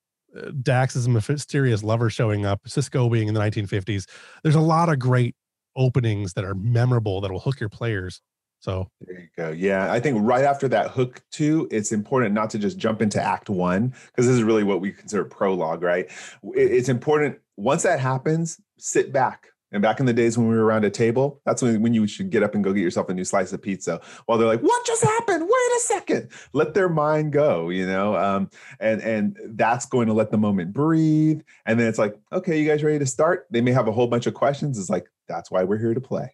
Dax's 0.61 1.07
mysterious 1.07 1.83
lover 1.83 2.09
showing 2.09 2.45
up, 2.45 2.63
Sisko 2.67 3.11
being 3.11 3.27
in 3.27 3.33
the 3.33 3.39
1950s. 3.39 4.07
There's 4.43 4.55
a 4.55 4.59
lot 4.59 4.89
of 4.89 4.99
great 4.99 5.35
openings 5.75 6.33
that 6.33 6.43
are 6.43 6.55
memorable 6.55 7.21
that 7.21 7.31
will 7.31 7.39
hook 7.39 7.59
your 7.59 7.69
players 7.69 8.21
so 8.59 8.89
there 9.01 9.19
you 9.19 9.27
go. 9.37 9.51
Yeah, 9.51 9.91
I 9.91 9.99
think 9.99 10.17
right 10.21 10.43
after 10.43 10.67
that 10.69 10.91
hook 10.91 11.21
too, 11.31 11.67
it's 11.71 11.91
important 11.91 12.33
not 12.33 12.49
to 12.51 12.59
just 12.59 12.77
jump 12.77 13.01
into 13.01 13.21
Act 13.21 13.49
One 13.49 13.93
because 14.07 14.27
this 14.27 14.35
is 14.35 14.43
really 14.43 14.63
what 14.63 14.81
we 14.81 14.91
consider 14.91 15.23
prologue, 15.25 15.83
right? 15.83 16.09
It's 16.53 16.89
important 16.89 17.39
once 17.55 17.83
that 17.83 17.99
happens, 17.99 18.59
sit 18.77 19.11
back. 19.11 19.47
And 19.73 19.81
back 19.81 19.99
in 19.99 20.05
the 20.05 20.13
days 20.13 20.37
when 20.37 20.47
we 20.47 20.55
were 20.55 20.63
around 20.63 20.85
a 20.85 20.89
table, 20.89 21.41
that's 21.45 21.61
when, 21.61 21.81
when 21.81 21.93
you 21.93 22.07
should 22.07 22.29
get 22.29 22.41
up 22.41 22.55
and 22.55 22.63
go 22.63 22.71
get 22.71 22.81
yourself 22.81 23.09
a 23.09 23.13
new 23.13 23.25
slice 23.25 23.51
of 23.51 23.61
pizza. 23.61 23.99
While 24.25 24.37
they're 24.37 24.47
like, 24.47 24.61
"What 24.61 24.85
just 24.85 25.03
happened? 25.03 25.43
Wait 25.43 25.49
a 25.49 25.79
second. 25.81 26.31
Let 26.53 26.73
their 26.73 26.87
mind 26.87 27.33
go, 27.33 27.67
you 27.67 27.85
know. 27.85 28.15
Um, 28.15 28.49
and 28.79 29.01
and 29.01 29.37
that's 29.57 29.85
going 29.85 30.07
to 30.07 30.13
let 30.13 30.31
the 30.31 30.37
moment 30.37 30.71
breathe. 30.71 31.41
And 31.65 31.77
then 31.77 31.87
it's 31.87 31.99
like, 31.99 32.15
okay, 32.31 32.57
you 32.57 32.65
guys 32.65 32.81
ready 32.81 32.97
to 32.99 33.05
start? 33.05 33.45
They 33.51 33.59
may 33.59 33.73
have 33.73 33.89
a 33.89 33.91
whole 33.91 34.07
bunch 34.07 34.25
of 34.25 34.33
questions. 34.33 34.79
It's 34.79 34.89
like 34.89 35.07
that's 35.27 35.51
why 35.51 35.65
we're 35.65 35.79
here 35.79 35.93
to 35.93 36.01
play. 36.01 36.33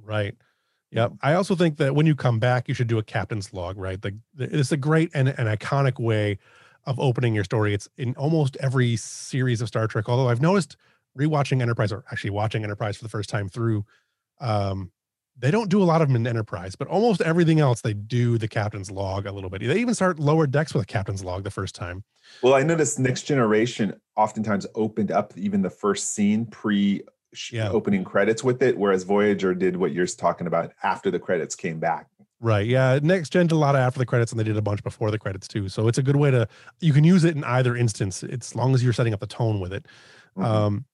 Right. 0.00 0.36
Yeah, 0.92 1.08
I 1.22 1.32
also 1.34 1.54
think 1.54 1.78
that 1.78 1.94
when 1.94 2.06
you 2.06 2.14
come 2.14 2.38
back, 2.38 2.68
you 2.68 2.74
should 2.74 2.86
do 2.86 2.98
a 2.98 3.02
captain's 3.02 3.52
log. 3.54 3.78
Right, 3.78 3.98
it's 4.38 4.72
a 4.72 4.76
great 4.76 5.10
and 5.14 5.28
an 5.28 5.46
iconic 5.46 5.98
way 5.98 6.38
of 6.84 7.00
opening 7.00 7.34
your 7.34 7.44
story. 7.44 7.72
It's 7.72 7.88
in 7.96 8.14
almost 8.16 8.56
every 8.60 8.96
series 8.96 9.60
of 9.62 9.68
Star 9.68 9.86
Trek. 9.86 10.08
Although 10.08 10.28
I've 10.28 10.42
noticed 10.42 10.76
rewatching 11.18 11.62
Enterprise 11.62 11.92
or 11.92 12.04
actually 12.12 12.30
watching 12.30 12.62
Enterprise 12.62 12.98
for 12.98 13.04
the 13.04 13.08
first 13.08 13.30
time 13.30 13.48
through, 13.48 13.84
um, 14.40 14.92
they 15.38 15.50
don't 15.50 15.70
do 15.70 15.82
a 15.82 15.84
lot 15.84 16.02
of 16.02 16.08
them 16.08 16.16
in 16.16 16.26
Enterprise, 16.26 16.76
but 16.76 16.88
almost 16.88 17.22
everything 17.22 17.58
else 17.58 17.80
they 17.80 17.94
do 17.94 18.36
the 18.36 18.48
captain's 18.48 18.90
log 18.90 19.26
a 19.26 19.32
little 19.32 19.48
bit. 19.48 19.62
They 19.62 19.80
even 19.80 19.94
start 19.94 20.18
lower 20.18 20.46
decks 20.46 20.74
with 20.74 20.82
a 20.82 20.86
captain's 20.86 21.24
log 21.24 21.42
the 21.42 21.50
first 21.50 21.74
time. 21.74 22.04
Well, 22.42 22.54
I 22.54 22.62
noticed 22.62 22.98
Next 22.98 23.22
Generation 23.22 23.94
oftentimes 24.16 24.66
opened 24.74 25.10
up 25.10 25.32
even 25.36 25.62
the 25.62 25.70
first 25.70 26.14
scene 26.14 26.44
pre 26.46 27.02
yeah. 27.50 27.70
opening 27.70 28.04
credits 28.04 28.44
with 28.44 28.62
it, 28.62 28.76
whereas 28.76 29.04
Voyager 29.04 29.54
did 29.54 29.76
what 29.76 29.92
you're 29.92 30.06
talking 30.06 30.46
about 30.46 30.72
after 30.82 31.10
the 31.10 31.18
credits 31.18 31.54
came 31.54 31.78
back. 31.78 32.08
Right. 32.40 32.66
Yeah. 32.66 32.98
Next 33.00 33.30
gen 33.30 33.46
did 33.46 33.54
a 33.54 33.58
lot 33.58 33.76
of 33.76 33.80
after 33.80 34.00
the 34.00 34.06
credits, 34.06 34.32
and 34.32 34.40
they 34.40 34.44
did 34.44 34.56
a 34.56 34.62
bunch 34.62 34.82
before 34.82 35.12
the 35.12 35.18
credits 35.18 35.46
too. 35.46 35.68
So 35.68 35.86
it's 35.86 35.98
a 35.98 36.02
good 36.02 36.16
way 36.16 36.30
to 36.32 36.48
you 36.80 36.92
can 36.92 37.04
use 37.04 37.22
it 37.24 37.36
in 37.36 37.44
either 37.44 37.76
instance. 37.76 38.24
It's 38.24 38.50
as 38.50 38.56
long 38.56 38.74
as 38.74 38.82
you're 38.82 38.92
setting 38.92 39.14
up 39.14 39.20
the 39.20 39.28
tone 39.28 39.60
with 39.60 39.72
it. 39.72 39.86
Mm-hmm. 40.36 40.44
Um, 40.44 40.84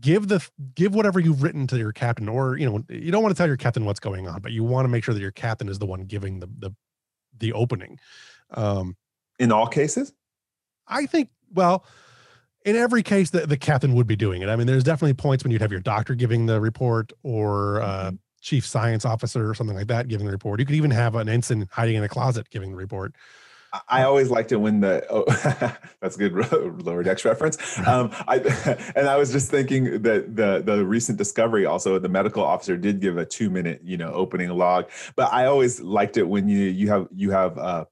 give 0.00 0.28
the 0.28 0.46
give 0.76 0.94
whatever 0.94 1.18
you've 1.18 1.42
written 1.42 1.66
to 1.66 1.76
your 1.76 1.92
captain, 1.92 2.28
or 2.28 2.56
you 2.56 2.70
know, 2.70 2.84
you 2.88 3.10
don't 3.10 3.22
want 3.22 3.34
to 3.34 3.38
tell 3.38 3.48
your 3.48 3.56
captain 3.56 3.84
what's 3.84 3.98
going 3.98 4.28
on, 4.28 4.40
but 4.40 4.52
you 4.52 4.62
want 4.62 4.84
to 4.84 4.88
make 4.88 5.02
sure 5.02 5.12
that 5.12 5.20
your 5.20 5.32
captain 5.32 5.68
is 5.68 5.80
the 5.80 5.86
one 5.86 6.02
giving 6.04 6.38
the 6.38 6.48
the 6.58 6.70
the 7.38 7.52
opening. 7.52 7.98
Um, 8.52 8.96
in 9.40 9.50
all 9.50 9.66
cases, 9.66 10.12
I 10.86 11.06
think. 11.06 11.30
Well, 11.52 11.84
in 12.64 12.76
every 12.76 13.02
case, 13.02 13.30
the, 13.30 13.46
the 13.46 13.56
captain 13.56 13.94
would 13.94 14.06
be 14.06 14.16
doing 14.16 14.42
it. 14.42 14.48
I 14.48 14.56
mean, 14.56 14.66
there's 14.66 14.84
definitely 14.84 15.14
points 15.14 15.44
when 15.44 15.50
you'd 15.50 15.60
have 15.60 15.72
your 15.72 15.80
doctor 15.80 16.14
giving 16.14 16.46
the 16.46 16.60
report, 16.60 17.12
or 17.22 17.82
uh, 17.82 18.06
mm-hmm. 18.06 18.16
chief 18.40 18.66
science 18.66 19.04
officer, 19.04 19.48
or 19.48 19.54
something 19.54 19.76
like 19.76 19.88
that 19.88 20.08
giving 20.08 20.26
the 20.26 20.32
report. 20.32 20.60
You 20.60 20.66
could 20.66 20.76
even 20.76 20.90
have 20.90 21.14
an 21.14 21.28
ensign 21.28 21.68
hiding 21.70 21.96
in 21.96 22.04
a 22.04 22.08
closet 22.08 22.48
giving 22.50 22.70
the 22.70 22.76
report. 22.76 23.14
I 23.88 24.02
always 24.02 24.28
liked 24.30 24.52
it 24.52 24.56
when 24.56 24.80
the 24.80 25.04
oh, 25.08 25.24
that's 26.00 26.16
a 26.16 26.18
good 26.18 26.82
lower 26.84 27.02
decks 27.02 27.24
reference. 27.24 27.58
Um, 27.92 28.10
I 28.28 28.36
and 28.96 29.08
I 29.08 29.16
was 29.16 29.32
just 29.32 29.50
thinking 29.50 30.02
that 30.02 30.36
the 30.36 30.62
the 30.64 30.84
recent 30.84 31.18
discovery 31.18 31.66
also 31.66 31.98
the 31.98 32.08
medical 32.08 32.44
officer 32.44 32.76
did 32.76 33.00
give 33.00 33.16
a 33.16 33.24
two 33.24 33.50
minute 33.50 33.80
you 33.82 33.96
know 33.96 34.12
opening 34.12 34.50
log, 34.50 34.88
but 35.16 35.32
I 35.32 35.46
always 35.46 35.80
liked 35.80 36.16
it 36.16 36.24
when 36.24 36.48
you 36.48 36.58
you 36.58 36.88
have 36.88 37.08
you 37.14 37.30
have 37.32 37.58
uh, 37.58 37.84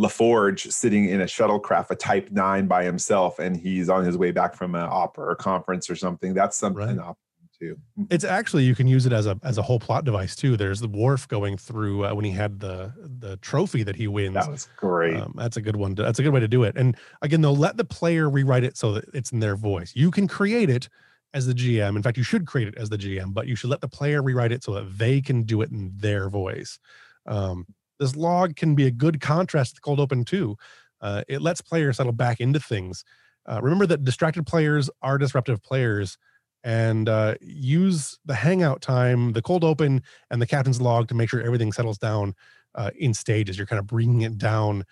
LaForge 0.00 0.72
sitting 0.72 1.08
in 1.08 1.20
a 1.20 1.26
shuttlecraft, 1.26 1.90
a 1.90 1.94
Type 1.94 2.30
Nine 2.30 2.66
by 2.66 2.84
himself, 2.84 3.38
and 3.38 3.56
he's 3.56 3.88
on 3.88 4.04
his 4.04 4.16
way 4.16 4.30
back 4.30 4.54
from 4.54 4.74
an 4.74 4.88
opera 4.90 5.26
or 5.26 5.34
conference 5.34 5.90
or 5.90 5.96
something. 5.96 6.32
That's 6.32 6.56
something 6.56 6.96
right 6.96 7.16
too. 7.60 7.76
Mm-hmm. 7.98 8.04
It's 8.10 8.24
actually 8.24 8.64
you 8.64 8.74
can 8.74 8.86
use 8.86 9.06
it 9.06 9.12
as 9.12 9.26
a 9.26 9.38
as 9.44 9.58
a 9.58 9.62
whole 9.62 9.78
plot 9.78 10.04
device 10.04 10.34
too. 10.34 10.56
There's 10.56 10.80
the 10.80 10.88
Worf 10.88 11.28
going 11.28 11.56
through 11.56 12.06
uh, 12.06 12.14
when 12.14 12.24
he 12.24 12.32
had 12.32 12.60
the 12.60 12.92
the 12.96 13.36
trophy 13.36 13.82
that 13.82 13.96
he 13.96 14.08
wins. 14.08 14.34
That 14.34 14.50
was 14.50 14.68
great. 14.76 15.16
Um, 15.16 15.34
that's 15.36 15.56
a 15.56 15.62
good 15.62 15.76
one. 15.76 15.94
To, 15.96 16.02
that's 16.02 16.18
a 16.18 16.22
good 16.22 16.32
way 16.32 16.40
to 16.40 16.48
do 16.48 16.64
it. 16.64 16.76
And 16.76 16.96
again, 17.22 17.40
they'll 17.42 17.56
let 17.56 17.76
the 17.76 17.84
player 17.84 18.28
rewrite 18.28 18.64
it 18.64 18.76
so 18.76 18.92
that 18.92 19.04
it's 19.14 19.30
in 19.32 19.40
their 19.40 19.56
voice. 19.56 19.92
You 19.94 20.10
can 20.10 20.26
create 20.26 20.70
it 20.70 20.88
as 21.32 21.46
the 21.46 21.54
GM. 21.54 21.94
In 21.94 22.02
fact, 22.02 22.16
you 22.16 22.24
should 22.24 22.46
create 22.46 22.68
it 22.68 22.76
as 22.76 22.88
the 22.88 22.98
GM, 22.98 23.32
but 23.32 23.46
you 23.46 23.54
should 23.54 23.70
let 23.70 23.80
the 23.80 23.88
player 23.88 24.22
rewrite 24.22 24.50
it 24.50 24.64
so 24.64 24.74
that 24.74 24.98
they 24.98 25.20
can 25.20 25.42
do 25.42 25.62
it 25.62 25.70
in 25.70 25.92
their 25.94 26.28
voice. 26.28 26.78
Um, 27.26 27.66
this 28.00 28.16
log 28.16 28.56
can 28.56 28.74
be 28.74 28.86
a 28.86 28.90
good 28.90 29.20
contrast 29.20 29.70
to 29.70 29.74
the 29.76 29.80
cold 29.82 30.00
open 30.00 30.24
too. 30.24 30.56
Uh, 31.00 31.22
it 31.28 31.40
lets 31.40 31.60
players 31.60 31.98
settle 31.98 32.12
back 32.12 32.40
into 32.40 32.58
things. 32.58 33.04
Uh, 33.48 33.60
remember 33.62 33.86
that 33.86 34.04
distracted 34.04 34.46
players 34.46 34.90
are 35.02 35.18
disruptive 35.18 35.62
players 35.62 36.18
and 36.64 37.08
uh, 37.08 37.34
use 37.40 38.18
the 38.24 38.34
hangout 38.34 38.82
time, 38.82 39.32
the 39.32 39.42
cold 39.42 39.64
open, 39.64 40.02
and 40.30 40.42
the 40.42 40.46
captain's 40.46 40.80
log 40.80 41.08
to 41.08 41.14
make 41.14 41.30
sure 41.30 41.40
everything 41.40 41.72
settles 41.72 41.98
down 41.98 42.34
uh, 42.74 42.90
in 42.98 43.14
stages. 43.14 43.56
You're 43.56 43.66
kind 43.66 43.78
of 43.78 43.86
bringing 43.86 44.22
it 44.22 44.36
down 44.36 44.84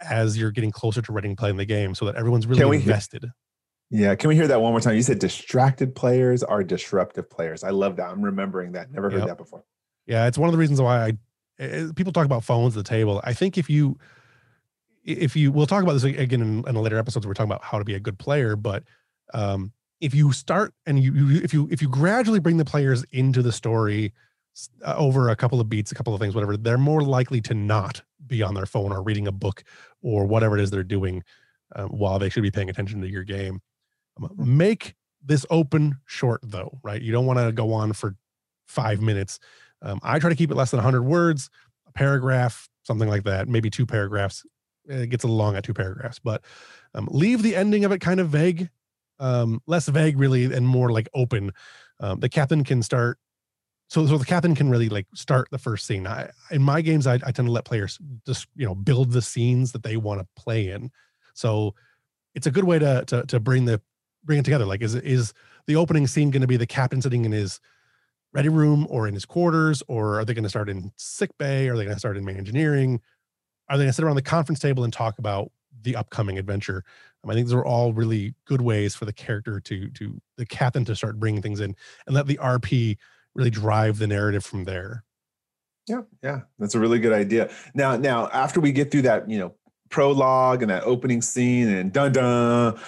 as 0.00 0.38
you're 0.38 0.50
getting 0.50 0.70
closer 0.70 1.02
to 1.02 1.12
ready 1.12 1.34
playing 1.34 1.56
the 1.56 1.66
game, 1.66 1.94
so 1.94 2.06
that 2.06 2.16
everyone's 2.16 2.46
really 2.46 2.78
invested. 2.78 3.30
Hear, 3.90 4.04
yeah, 4.04 4.14
can 4.14 4.28
we 4.28 4.34
hear 4.34 4.48
that 4.48 4.60
one 4.60 4.72
more 4.72 4.80
time? 4.80 4.96
You 4.96 5.02
said 5.02 5.18
distracted 5.18 5.94
players 5.94 6.42
are 6.42 6.64
disruptive 6.64 7.28
players. 7.28 7.62
I 7.62 7.70
love 7.70 7.96
that. 7.96 8.08
I'm 8.08 8.22
remembering 8.22 8.72
that. 8.72 8.90
Never 8.90 9.10
heard 9.10 9.20
yep. 9.20 9.28
that 9.28 9.38
before. 9.38 9.64
Yeah, 10.06 10.26
it's 10.26 10.38
one 10.38 10.48
of 10.48 10.52
the 10.52 10.58
reasons 10.58 10.80
why 10.80 11.04
I 11.04 11.18
people 11.94 12.12
talk 12.12 12.24
about 12.24 12.44
phones 12.44 12.76
at 12.76 12.84
the 12.84 12.88
table. 12.88 13.20
I 13.24 13.32
think 13.32 13.58
if 13.58 13.68
you 13.70 13.98
if 15.04 15.34
you 15.36 15.50
we'll 15.50 15.66
talk 15.66 15.82
about 15.82 15.94
this 15.94 16.04
again 16.04 16.40
in, 16.40 16.68
in 16.68 16.76
a 16.76 16.80
later 16.80 16.98
episodes. 16.98 17.26
We're 17.26 17.34
talking 17.34 17.50
about 17.50 17.64
how 17.64 17.78
to 17.78 17.84
be 17.84 17.94
a 17.94 18.00
good 18.00 18.18
player, 18.18 18.56
but 18.56 18.84
um, 19.34 19.72
if 20.00 20.14
you 20.14 20.32
start 20.32 20.74
and 20.86 21.02
you, 21.02 21.12
you 21.14 21.40
if 21.42 21.52
you 21.52 21.68
if 21.70 21.82
you 21.82 21.88
gradually 21.88 22.40
bring 22.40 22.56
the 22.56 22.64
players 22.64 23.04
into 23.10 23.42
the 23.42 23.52
story 23.52 24.12
uh, 24.84 24.94
over 24.96 25.28
a 25.28 25.36
couple 25.36 25.60
of 25.60 25.68
beats, 25.68 25.92
a 25.92 25.94
couple 25.94 26.14
of 26.14 26.20
things, 26.20 26.34
whatever, 26.34 26.56
they're 26.56 26.78
more 26.78 27.02
likely 27.02 27.40
to 27.42 27.54
not 27.54 28.02
be 28.26 28.42
on 28.42 28.54
their 28.54 28.66
phone 28.66 28.92
or 28.92 29.02
reading 29.02 29.26
a 29.26 29.32
book 29.32 29.64
or 30.02 30.24
whatever 30.24 30.56
it 30.56 30.62
is 30.62 30.70
they're 30.70 30.82
doing 30.82 31.22
uh, 31.74 31.84
while 31.84 32.18
they 32.18 32.28
should 32.28 32.42
be 32.42 32.50
paying 32.50 32.70
attention 32.70 33.00
to 33.00 33.08
your 33.08 33.24
game. 33.24 33.60
Um, 34.20 34.30
make 34.36 34.94
this 35.24 35.46
open 35.50 35.98
short 36.06 36.40
though, 36.42 36.78
right? 36.82 37.00
You 37.00 37.12
don't 37.12 37.26
want 37.26 37.38
to 37.38 37.52
go 37.52 37.72
on 37.72 37.92
for 37.92 38.14
five 38.66 39.00
minutes. 39.00 39.38
Um, 39.82 40.00
I 40.02 40.18
try 40.18 40.30
to 40.30 40.36
keep 40.36 40.50
it 40.50 40.56
less 40.56 40.70
than 40.70 40.78
100 40.78 41.02
words, 41.02 41.50
a 41.88 41.92
paragraph, 41.92 42.68
something 42.84 43.08
like 43.08 43.24
that, 43.24 43.48
maybe 43.48 43.70
two 43.70 43.86
paragraphs. 43.86 44.44
It 44.86 45.10
gets 45.10 45.24
a 45.24 45.26
little 45.26 45.38
long 45.38 45.56
at 45.56 45.64
two 45.64 45.74
paragraphs, 45.74 46.18
but 46.18 46.42
um, 46.94 47.08
leave 47.10 47.42
the 47.42 47.56
ending 47.56 47.84
of 47.84 47.92
it 47.92 48.00
kind 48.00 48.20
of 48.20 48.28
vague 48.28 48.68
um, 49.22 49.62
less 49.66 49.88
vague 49.88 50.18
really 50.18 50.52
and 50.52 50.66
more 50.66 50.90
like 50.90 51.08
open. 51.14 51.52
Um, 52.00 52.20
the 52.20 52.28
captain 52.28 52.64
can 52.64 52.82
start. 52.82 53.18
So, 53.88 54.06
so 54.06 54.18
the 54.18 54.24
captain 54.24 54.54
can 54.54 54.68
really 54.68 54.88
like 54.88 55.06
start 55.14 55.48
the 55.50 55.58
first 55.58 55.86
scene. 55.86 56.06
I, 56.06 56.30
in 56.50 56.62
my 56.62 56.80
games, 56.80 57.06
I, 57.06 57.14
I 57.14 57.30
tend 57.30 57.46
to 57.46 57.52
let 57.52 57.64
players 57.64 57.98
just 58.26 58.48
you 58.56 58.66
know 58.66 58.74
build 58.74 59.12
the 59.12 59.22
scenes 59.22 59.72
that 59.72 59.82
they 59.82 59.96
want 59.96 60.20
to 60.20 60.26
play 60.34 60.68
in. 60.68 60.90
So, 61.34 61.74
it's 62.34 62.46
a 62.46 62.50
good 62.50 62.64
way 62.64 62.78
to 62.78 63.04
to 63.06 63.24
to 63.26 63.38
bring 63.38 63.66
the 63.66 63.80
bring 64.24 64.38
it 64.38 64.44
together. 64.44 64.64
Like, 64.64 64.82
is 64.82 64.94
is 64.94 65.34
the 65.66 65.76
opening 65.76 66.06
scene 66.06 66.30
going 66.30 66.40
to 66.40 66.46
be 66.48 66.56
the 66.56 66.66
captain 66.66 67.02
sitting 67.02 67.24
in 67.24 67.32
his 67.32 67.60
ready 68.32 68.48
room 68.48 68.86
or 68.90 69.06
in 69.06 69.14
his 69.14 69.24
quarters, 69.24 69.82
or 69.88 70.20
are 70.20 70.24
they 70.24 70.34
going 70.34 70.44
to 70.44 70.50
start 70.50 70.68
in 70.68 70.92
sick 70.96 71.30
bay? 71.38 71.68
Are 71.68 71.76
they 71.76 71.84
going 71.84 71.96
to 71.96 72.00
start 72.00 72.16
in 72.16 72.24
main 72.24 72.36
engineering? 72.36 73.00
Are 73.68 73.76
they 73.76 73.84
going 73.84 73.90
to 73.90 73.94
sit 73.94 74.04
around 74.04 74.16
the 74.16 74.22
conference 74.22 74.58
table 74.58 74.84
and 74.84 74.92
talk 74.92 75.18
about 75.18 75.50
the 75.82 75.96
upcoming 75.96 76.38
adventure. 76.38 76.84
Um, 77.24 77.30
I 77.30 77.34
think 77.34 77.46
those 77.46 77.54
are 77.54 77.64
all 77.64 77.92
really 77.92 78.34
good 78.46 78.60
ways 78.60 78.94
for 78.94 79.04
the 79.04 79.12
character 79.12 79.60
to 79.60 79.90
to 79.90 80.20
the 80.36 80.46
captain 80.46 80.84
to 80.86 80.96
start 80.96 81.18
bringing 81.18 81.42
things 81.42 81.60
in 81.60 81.74
and 82.06 82.14
let 82.14 82.26
the 82.26 82.38
RP 82.42 82.96
really 83.34 83.50
drive 83.50 83.98
the 83.98 84.06
narrative 84.06 84.44
from 84.44 84.64
there. 84.64 85.04
Yeah, 85.88 86.02
yeah, 86.22 86.40
that's 86.58 86.74
a 86.74 86.78
really 86.78 86.98
good 86.98 87.12
idea. 87.12 87.50
Now, 87.74 87.96
now 87.96 88.28
after 88.28 88.60
we 88.60 88.70
get 88.70 88.90
through 88.90 89.02
that, 89.02 89.28
you 89.28 89.38
know, 89.38 89.54
prologue 89.90 90.62
and 90.62 90.70
that 90.70 90.84
opening 90.84 91.22
scene 91.22 91.68
and 91.68 91.92
dun 91.92 92.12
dun 92.12 92.78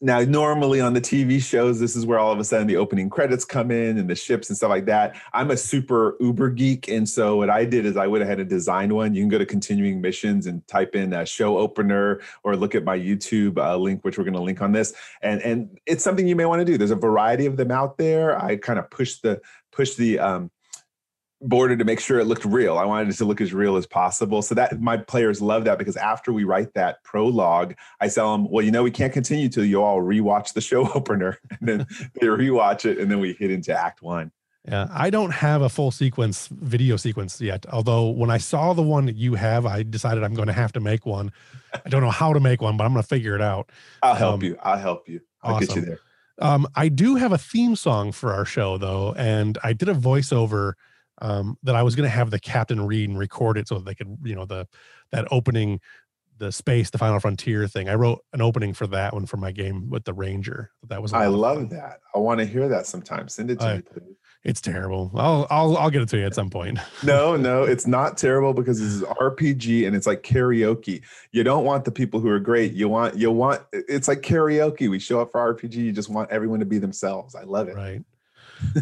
now 0.00 0.20
normally 0.20 0.80
on 0.80 0.92
the 0.94 1.00
tv 1.00 1.42
shows 1.42 1.80
this 1.80 1.96
is 1.96 2.06
where 2.06 2.18
all 2.18 2.30
of 2.30 2.38
a 2.38 2.44
sudden 2.44 2.66
the 2.66 2.76
opening 2.76 3.10
credits 3.10 3.44
come 3.44 3.70
in 3.70 3.98
and 3.98 4.08
the 4.08 4.14
ships 4.14 4.48
and 4.48 4.56
stuff 4.56 4.70
like 4.70 4.86
that. 4.86 5.16
I'm 5.32 5.50
a 5.50 5.56
super 5.56 6.16
uber 6.20 6.50
geek 6.50 6.88
and 6.88 7.08
so 7.08 7.36
what 7.36 7.50
i 7.50 7.64
did 7.64 7.84
is 7.84 7.96
i 7.96 8.06
went 8.06 8.22
ahead 8.22 8.40
and 8.40 8.48
designed 8.48 8.92
one. 8.92 9.14
You 9.14 9.22
can 9.22 9.28
go 9.28 9.38
to 9.38 9.46
continuing 9.46 10.00
missions 10.00 10.46
and 10.46 10.66
type 10.68 10.94
in 10.94 11.12
a 11.12 11.26
show 11.26 11.58
opener 11.58 12.20
or 12.44 12.56
look 12.56 12.74
at 12.74 12.84
my 12.84 12.98
youtube 12.98 13.58
uh, 13.58 13.76
link 13.76 14.04
which 14.04 14.18
we're 14.18 14.24
going 14.24 14.34
to 14.34 14.40
link 14.40 14.62
on 14.62 14.72
this. 14.72 14.94
And 15.22 15.42
and 15.42 15.78
it's 15.86 16.04
something 16.04 16.26
you 16.26 16.36
may 16.36 16.46
want 16.46 16.60
to 16.60 16.64
do. 16.64 16.78
There's 16.78 16.90
a 16.90 16.96
variety 16.96 17.46
of 17.46 17.56
them 17.56 17.70
out 17.70 17.98
there. 17.98 18.40
I 18.40 18.56
kind 18.56 18.78
of 18.78 18.90
push 18.90 19.16
the 19.16 19.40
push 19.72 19.94
the 19.94 20.18
um, 20.18 20.50
border 21.40 21.76
to 21.76 21.84
make 21.84 22.00
sure 22.00 22.18
it 22.18 22.24
looked 22.24 22.44
real. 22.44 22.78
I 22.78 22.84
wanted 22.84 23.08
it 23.08 23.16
to 23.16 23.24
look 23.24 23.40
as 23.40 23.52
real 23.52 23.76
as 23.76 23.86
possible. 23.86 24.42
So 24.42 24.54
that 24.56 24.80
my 24.80 24.96
players 24.96 25.40
love 25.40 25.64
that 25.64 25.78
because 25.78 25.96
after 25.96 26.32
we 26.32 26.44
write 26.44 26.74
that 26.74 27.02
prologue, 27.04 27.74
I 28.00 28.08
tell 28.08 28.32
them, 28.32 28.50
well, 28.50 28.64
you 28.64 28.70
know, 28.70 28.82
we 28.82 28.90
can't 28.90 29.12
continue 29.12 29.48
till 29.48 29.64
you 29.64 29.82
all 29.82 30.00
rewatch 30.00 30.52
the 30.52 30.60
show 30.60 30.90
opener. 30.94 31.38
And 31.50 31.68
then 31.68 31.86
they 32.14 32.26
rewatch 32.26 32.84
it 32.84 32.98
and 32.98 33.10
then 33.10 33.20
we 33.20 33.34
hit 33.34 33.50
into 33.50 33.78
act 33.78 34.02
one. 34.02 34.32
Yeah, 34.66 34.88
I 34.92 35.08
don't 35.08 35.30
have 35.30 35.62
a 35.62 35.68
full 35.68 35.90
sequence 35.90 36.48
video 36.48 36.96
sequence 36.96 37.40
yet. 37.40 37.64
Although 37.72 38.10
when 38.10 38.30
I 38.30 38.36
saw 38.36 38.74
the 38.74 38.82
one 38.82 39.06
that 39.06 39.16
you 39.16 39.34
have, 39.34 39.64
I 39.64 39.82
decided 39.82 40.24
I'm 40.24 40.34
going 40.34 40.48
to 40.48 40.52
have 40.52 40.72
to 40.72 40.80
make 40.80 41.06
one. 41.06 41.32
I 41.72 41.88
don't 41.88 42.02
know 42.02 42.10
how 42.10 42.34
to 42.34 42.40
make 42.40 42.60
one, 42.60 42.76
but 42.76 42.84
I'm 42.84 42.92
going 42.92 43.02
to 43.02 43.08
figure 43.08 43.34
it 43.34 43.40
out. 43.40 43.70
I'll 44.02 44.14
help 44.14 44.34
um, 44.34 44.42
you. 44.42 44.58
I'll 44.62 44.76
help 44.76 45.08
you. 45.08 45.20
I'll 45.42 45.54
awesome. 45.54 45.66
get 45.66 45.76
you 45.76 45.82
there. 45.82 46.00
Um, 46.40 46.66
I 46.74 46.88
do 46.88 47.16
have 47.16 47.32
a 47.32 47.38
theme 47.38 47.76
song 47.76 48.12
for 48.12 48.32
our 48.32 48.44
show 48.44 48.78
though, 48.78 49.14
and 49.16 49.56
I 49.64 49.72
did 49.72 49.88
a 49.88 49.94
voiceover 49.94 50.74
um, 51.20 51.58
that 51.62 51.74
I 51.74 51.82
was 51.82 51.94
going 51.94 52.08
to 52.08 52.14
have 52.14 52.30
the 52.30 52.40
captain 52.40 52.86
read 52.86 53.08
and 53.08 53.18
record 53.18 53.58
it 53.58 53.68
so 53.68 53.76
that 53.76 53.84
they 53.84 53.94
could, 53.94 54.18
you 54.22 54.34
know, 54.34 54.44
the 54.44 54.66
that 55.12 55.26
opening, 55.30 55.80
the 56.38 56.52
space, 56.52 56.90
the 56.90 56.98
final 56.98 57.20
frontier 57.20 57.66
thing. 57.66 57.88
I 57.88 57.94
wrote 57.94 58.24
an 58.32 58.40
opening 58.40 58.74
for 58.74 58.86
that 58.88 59.14
one 59.14 59.26
for 59.26 59.36
my 59.36 59.52
game 59.52 59.90
with 59.90 60.04
the 60.04 60.12
Ranger. 60.12 60.70
That 60.88 61.02
was. 61.02 61.12
I 61.12 61.26
love 61.26 61.70
that. 61.70 62.00
I 62.14 62.18
want 62.18 62.40
to 62.40 62.46
hear 62.46 62.68
that 62.68 62.86
sometime. 62.86 63.28
Send 63.28 63.50
it 63.50 63.58
to 63.60 63.66
I, 63.66 63.76
me, 63.76 63.82
please. 63.82 64.14
It's 64.44 64.60
terrible. 64.60 65.10
I'll 65.14 65.46
I'll 65.50 65.76
I'll 65.76 65.90
get 65.90 66.02
it 66.02 66.08
to 66.10 66.18
you 66.18 66.24
at 66.24 66.34
some 66.34 66.48
point. 66.48 66.78
no, 67.02 67.36
no, 67.36 67.64
it's 67.64 67.86
not 67.86 68.16
terrible 68.16 68.54
because 68.54 68.78
this 68.78 68.88
is 68.88 69.02
RPG 69.02 69.86
and 69.86 69.96
it's 69.96 70.06
like 70.06 70.22
karaoke. 70.22 71.02
You 71.32 71.42
don't 71.42 71.64
want 71.64 71.84
the 71.84 71.90
people 71.90 72.20
who 72.20 72.28
are 72.28 72.38
great. 72.38 72.72
You 72.72 72.88
want 72.88 73.16
you 73.16 73.30
want 73.30 73.62
it's 73.72 74.06
like 74.06 74.22
karaoke. 74.22 74.88
We 74.88 75.00
show 75.00 75.20
up 75.20 75.32
for 75.32 75.54
RPG. 75.54 75.74
You 75.74 75.92
just 75.92 76.08
want 76.08 76.30
everyone 76.30 76.60
to 76.60 76.66
be 76.66 76.78
themselves. 76.78 77.34
I 77.34 77.42
love 77.42 77.68
it. 77.68 77.74
Right. 77.74 78.02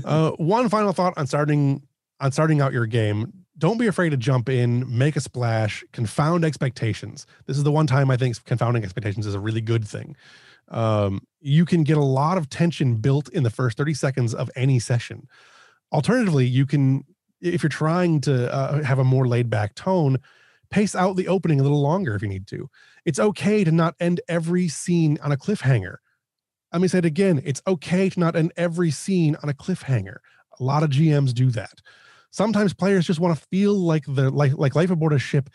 uh, 0.05 0.33
one 0.33 0.69
final 0.69 0.93
thought 0.93 1.14
on 1.16 1.26
starting 1.26 1.86
on 2.20 2.32
starting 2.32 2.61
out 2.61 2.73
your 2.73 2.87
game, 2.87 3.32
don't 3.58 3.78
be 3.78 3.87
afraid 3.87 4.11
to 4.11 4.16
jump 4.16 4.49
in, 4.49 4.85
make 4.87 5.16
a 5.16 5.20
splash, 5.20 5.85
confound 5.92 6.44
expectations. 6.44 7.26
This 7.46 7.56
is 7.56 7.64
the 7.64 7.73
one 7.73 7.87
time 7.87 8.11
I 8.11 8.16
think 8.16 8.42
confounding 8.44 8.82
expectations 8.82 9.26
is 9.26 9.35
a 9.35 9.40
really 9.40 9.61
good 9.61 9.87
thing. 9.87 10.16
Um, 10.68 11.23
you 11.40 11.64
can 11.64 11.85
get 11.85 11.96
a 11.96 12.04
lot 12.04 12.38
of 12.38 12.50
tension 12.50 12.96
built 12.96 13.28
in 13.30 13.44
the 13.44 13.50
first 13.50 13.78
30 13.78 13.94
seconds 13.94 14.35
of 14.35 14.50
any 14.56 14.78
session. 14.78 15.28
Alternatively, 15.92 16.46
you 16.46 16.66
can, 16.66 17.04
if 17.40 17.62
you're 17.62 17.70
trying 17.70 18.20
to 18.23 18.52
uh, 18.52 18.82
have 18.82 18.99
a 18.99 19.04
more 19.04 19.26
laid 19.26 19.49
back 19.49 19.75
tone, 19.75 20.18
pace 20.70 20.94
out 20.94 21.16
the 21.16 21.28
opening 21.28 21.61
a 21.61 21.62
little 21.62 21.80
longer 21.80 22.14
if 22.14 22.23
you 22.23 22.28
need 22.28 22.46
to. 22.49 22.68
It's 23.04 23.20
okay 23.20 23.62
to 23.62 23.70
not 23.70 23.94
end 24.00 24.20
every 24.28 24.68
scene 24.68 25.18
on 25.23 25.32
a 25.32 25.37
cliffhanger. 25.37 25.96
Let 26.73 26.82
me 26.82 26.88
say 26.88 26.99
it 26.99 27.04
again. 27.04 27.40
It's 27.44 27.62
okay 27.66 28.11
to 28.11 28.20
not 28.20 28.37
end 28.37 28.52
every 28.56 28.90
scene 28.90 29.37
on 29.42 29.49
a 29.49 29.54
cliffhanger. 29.54 30.16
A 30.58 30.64
lot 30.64 30.82
of 30.82 30.90
GMs 30.90 31.32
do 31.32 31.50
that 31.52 31.80
sometimes 32.30 32.75
players 32.75 33.06
just 33.06 33.21
want 33.21 33.37
to 33.37 33.47
feel 33.50 33.75
like 33.75 34.04
the 34.09 34.30
like 34.30 34.52
like 34.56 34.75
life 34.75 34.90
aboard 34.90 35.12
a 35.12 35.18
ship 35.18 35.50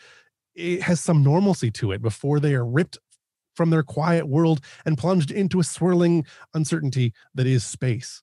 it 0.56 0.82
has 0.82 1.00
some 1.00 1.24
normalcy 1.24 1.72
to 1.72 1.92
it 1.92 2.02
before 2.02 2.40
they 2.40 2.54
are 2.54 2.66
ripped 2.66 2.98
from 3.56 3.70
their 3.70 3.84
quiet 3.84 4.28
world 4.28 4.62
and 4.86 4.98
plunged 4.98 5.32
into 5.32 5.60
a 5.60 5.64
swirling 5.64 6.26
uncertainty 6.54 7.14
that 7.36 7.48
is 7.48 7.64
space. 7.64 8.22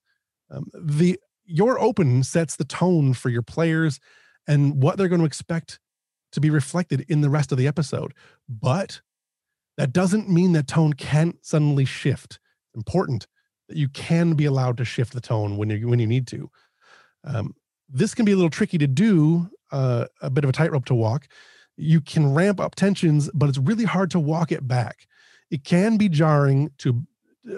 Um, 0.51 0.67
the 0.75 1.19
your 1.45 1.79
open 1.79 2.23
sets 2.25 2.57
the 2.57 2.65
tone 2.65 3.15
for 3.15 3.31
your 3.31 3.43
players 3.43 4.01
and 4.47 4.83
what 4.83 4.97
they're 4.97 5.09
going 5.09 5.21
to 5.21 5.27
expect 5.27 5.79
to 6.33 6.41
be 6.41 6.51
reflected 6.51 7.07
in 7.09 7.23
the 7.23 7.31
rest 7.31 7.53
of 7.53 7.59
the 7.59 7.67
episode. 7.67 8.13
But 8.49 9.01
that 9.79 9.93
doesn't 9.93 10.29
mean 10.29 10.53
that 10.53 10.67
tone 10.67 10.93
can't 10.93 11.37
suddenly 11.45 11.85
shift. 11.85 12.39
Important 12.75 13.27
that 13.69 13.77
you 13.77 13.89
can 13.89 14.35
be 14.35 14.45
allowed 14.45 14.77
to 14.79 14.85
shift 14.85 15.13
the 15.13 15.21
tone 15.21 15.57
when 15.57 15.71
you 15.71 15.89
when 15.89 15.99
you 15.99 16.07
need 16.07 16.27
to. 16.29 16.51
Um, 17.25 17.55
this 17.89 18.15
can 18.15 18.25
be 18.25 18.33
a 18.33 18.37
little 18.37 18.51
tricky 18.51 18.79
to 18.79 18.87
do, 18.87 19.49
uh, 19.71 20.07
a 20.21 20.31
bit 20.31 20.45
of 20.45 20.51
a 20.51 20.53
tightrope 20.53 20.85
to 20.87 20.95
walk. 20.95 21.29
You 21.77 22.01
can 22.01 22.35
ramp 22.35 22.61
up 22.61 22.75
tensions, 22.75 23.31
but 23.35 23.49
it's 23.49 23.59
really 23.59 23.85
hard 23.85 24.11
to 24.13 24.21
walk 24.21 24.53
it 24.53 24.67
back. 24.67 25.07
It 25.51 25.65
can 25.65 25.97
be 25.97 26.09
jarring 26.09 26.71
to 26.79 27.03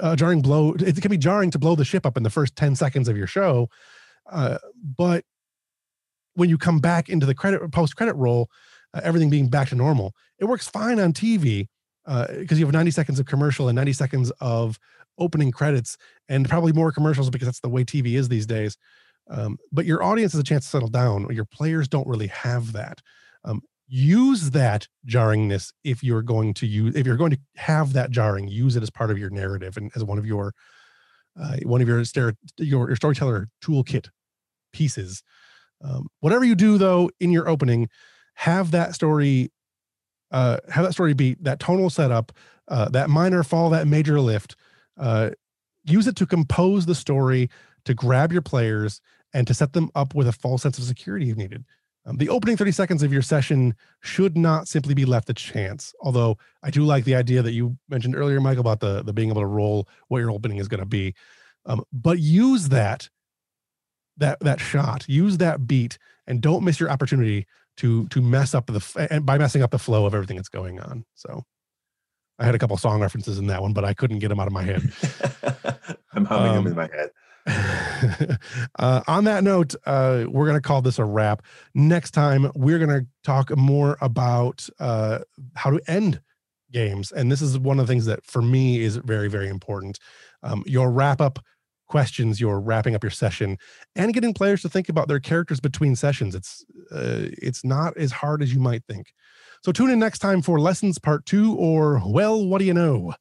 uh, 0.01 0.15
jarring 0.15 0.43
blow. 0.43 0.75
It 0.75 1.01
can 1.01 1.11
be 1.11 1.19
jarring 1.19 1.51
to 1.51 1.59
blow 1.59 1.75
the 1.75 1.85
ship 1.85 2.07
up 2.07 2.17
in 2.17 2.23
the 2.23 2.31
first 2.31 2.55
ten 2.55 2.77
seconds 2.77 3.09
of 3.09 3.17
your 3.17 3.27
show, 3.27 3.69
uh, 4.31 4.59
but 4.97 5.25
when 6.35 6.49
you 6.49 6.59
come 6.59 6.79
back 6.79 7.09
into 7.09 7.27
the 7.27 7.35
credit 7.35 7.73
post 7.73 7.97
credit 7.97 8.15
roll, 8.15 8.49
uh, 8.95 9.01
everything 9.03 9.31
being 9.31 9.49
back 9.49 9.69
to 9.71 9.75
normal, 9.75 10.15
it 10.39 10.45
works 10.45 10.69
fine 10.69 11.01
on 11.01 11.13
TV 11.13 11.67
because 12.05 12.53
uh, 12.53 12.57
you 12.57 12.65
have 12.65 12.73
90 12.73 12.91
seconds 12.91 13.21
of 13.21 13.27
commercial 13.27 13.69
and 13.69 13.77
90 13.77 13.93
seconds 13.93 14.33
of 14.41 14.79
opening 15.19 15.53
credits 15.53 15.97
and 16.29 16.49
probably 16.49 16.73
more 16.73 16.93
commercials 16.93 17.31
because 17.31 17.47
that's 17.47 17.61
the 17.61 17.69
way 17.69 17.85
TV 17.85 18.15
is 18.15 18.29
these 18.29 18.47
days. 18.47 18.77
Um, 19.31 19.59
but 19.71 19.87
your 19.87 20.03
audience 20.03 20.33
has 20.33 20.41
a 20.41 20.45
chance 20.45 20.65
to 20.65 20.71
settle 20.71 20.89
down. 20.89 21.29
Your 21.31 21.45
players 21.45 21.89
don't 21.89 22.07
really 22.07 22.27
have 22.27 22.73
that. 22.73 23.01
Um, 23.45 23.63
use 23.87 24.51
that 24.51 24.87
jarringness 25.07 25.73
if 25.85 26.03
you're 26.03 26.23
going 26.23 26.55
to 26.55 26.67
use 26.67 26.95
if 26.95 27.07
you're 27.07 27.17
going 27.17 27.31
to 27.31 27.39
have 27.57 27.93
that 27.93 28.11
jarring. 28.11 28.49
Use 28.49 28.77
it 28.77 28.83
as 28.83 28.91
part 28.91 29.11
of 29.11 29.19
your 29.19 29.31
narrative 29.31 29.77
and 29.77 29.91
as 29.95 30.05
one 30.05 30.19
of 30.19 30.27
your 30.27 30.53
uh, 31.41 31.57
one 31.63 31.81
of 31.81 31.89
your, 31.89 32.03
your 32.59 32.89
your 32.89 32.97
storyteller 32.97 33.49
toolkit 33.65 34.09
pieces. 34.73 35.23
Um, 35.83 36.09
whatever 36.21 36.45
you 36.45 36.55
do 36.55 36.77
though 36.77 37.11
in 37.21 37.31
your 37.31 37.49
opening, 37.49 37.89
have 38.35 38.73
that 38.73 38.95
story 38.95 39.51
uh, 40.31 40.59
have 40.69 40.85
that 40.85 40.93
story 40.93 41.15
beat 41.15 41.43
that 41.43 41.59
tonal 41.61 41.91
setup, 41.91 42.33
uh, 42.69 42.89
that 42.91 43.11
minor 43.11 43.43
fall, 43.43 43.71
that 43.71 43.87
major 43.87 44.21
lift. 44.21 44.57
Uh, 44.99 45.31
use 45.85 46.07
it 46.07 46.17
to 46.17 46.27
compose 46.27 46.87
the 46.87 46.95
story, 46.95 47.49
to 47.85 47.95
grab 47.95 48.33
your 48.33 48.43
players, 48.43 49.01
and 49.33 49.47
to 49.47 49.55
set 49.55 49.73
them 49.73 49.91
up 49.95 50.15
with 50.15 50.29
a 50.29 50.33
false 50.33 50.63
sense 50.63 50.79
of 50.79 50.85
security 50.85 51.31
if 51.31 51.37
needed. 51.37 51.65
Um, 52.07 52.17
the 52.17 52.29
opening 52.31 52.57
30 52.57 52.73
seconds 52.73 53.03
of 53.03 53.13
your 53.13 53.23
session 53.23 53.75
should 54.01 54.37
not 54.37 54.69
simply 54.69 54.95
be 54.95 55.05
left 55.05 55.27
to 55.27 55.35
chance. 55.35 55.95
Although 56.01 56.39
I 56.63 56.71
do 56.71 56.83
like 56.85 57.05
the 57.05 57.15
idea 57.15 57.43
that 57.43 57.53
you 57.53 57.77
mentioned 57.89 58.17
earlier, 58.17 58.41
Michael, 58.41 58.63
about 58.63 58.81
the, 58.81 59.03
the 59.03 59.13
being 59.13 59.29
able 59.29 59.43
to 59.43 59.47
roll 59.47 59.87
what 60.09 60.19
your 60.19 60.31
opening 60.31 60.59
is 60.59 60.69
going 60.69 60.81
to 60.81 60.87
be. 60.87 61.15
Um, 61.67 61.85
but 61.93 62.19
use 62.19 62.71
that 62.71 63.09
that 64.17 64.41
that 64.41 64.61
shot, 64.61 65.09
use 65.09 65.39
that 65.39 65.67
beat, 65.67 65.99
and 66.27 66.41
don't 66.41 66.65
miss 66.65 66.81
your 66.81 66.91
opportunity 66.91 67.47
to 67.79 68.07
to 68.09 68.21
mess 68.21 68.55
up 68.55 68.67
the 68.67 69.09
and 69.11 69.27
by 69.27 69.39
messing 69.39 69.63
up 69.63 69.71
the 69.71 69.79
flow 69.79 70.07
of 70.07 70.15
everything 70.15 70.37
that's 70.37 70.49
going 70.49 70.81
on. 70.81 71.05
So 71.15 71.45
I 72.39 72.45
had 72.45 72.55
a 72.55 72.59
couple 72.59 72.77
song 72.79 73.01
references 73.01 73.39
in 73.39 73.47
that 73.49 73.61
one, 73.61 73.75
but 73.75 73.85
I 73.85 73.93
couldn't 73.93 74.21
get 74.21 74.29
them 74.29 74.41
out 74.41 74.47
of 74.47 74.53
my 74.53 74.63
head. 74.63 74.83
I'm 76.15 76.25
humming 76.25 76.51
um, 76.51 76.65
them 76.65 76.67
in 76.69 76.77
my 76.77 76.89
head. 76.95 77.11
uh, 78.79 79.03
on 79.07 79.25
that 79.25 79.43
note, 79.45 79.75
uh, 79.87 80.25
we're 80.29 80.47
going 80.47 80.57
to 80.57 80.67
call 80.67 80.83
this 80.83 80.99
a 80.99 81.05
wrap. 81.05 81.43
Next 81.75 82.13
time, 82.13 82.51
we're 82.55 82.79
going 82.79 83.01
to 83.01 83.07
talk 83.25 83.57
more 83.57 83.97
about 84.01 84.69
uh, 84.79 85.21
how 85.55 85.71
to 85.71 85.81
end 85.87 86.21
games. 86.73 87.13
And 87.13 87.31
this 87.31 87.43
is 87.43 87.59
one 87.59 87.79
of 87.81 87.87
the 87.87 87.93
things 87.93 88.07
that 88.07 88.25
for 88.25 88.43
me 88.43 88.81
is 88.81 88.97
very, 88.97 89.29
very 89.29 89.49
important. 89.49 89.99
Um, 90.43 90.63
your 90.67 90.91
wrap 90.91 91.21
up 91.21 91.39
questions, 91.89 92.41
you're 92.41 92.61
wrapping 92.61 92.95
up 92.95 93.03
your 93.03 93.11
session 93.11 93.59
and 93.97 94.15
getting 94.15 94.33
players 94.33 94.63
to 94.63 94.69
think 94.69 94.89
about 94.89 95.09
their 95.09 95.21
characters 95.21 95.61
between 95.61 95.97
sessions. 95.97 96.35
It's, 96.35 96.65
uh, 96.93 97.29
it's 97.43 97.65
not 97.65 97.97
as 97.97 98.13
hard 98.13 98.43
as 98.43 98.55
you 98.55 98.61
might 98.61 98.85
think. 98.85 99.13
So 99.63 99.73
tune 99.73 99.91
in 99.91 99.99
next 99.99 100.21
time 100.21 100.41
for 100.41 100.61
lessons 100.61 100.99
part 100.99 101.27
two 101.27 101.55
or, 101.57 102.01
well, 102.07 102.47
what 102.47 102.61
do 102.61 102.65
you 102.65 102.75
know? 102.75 103.15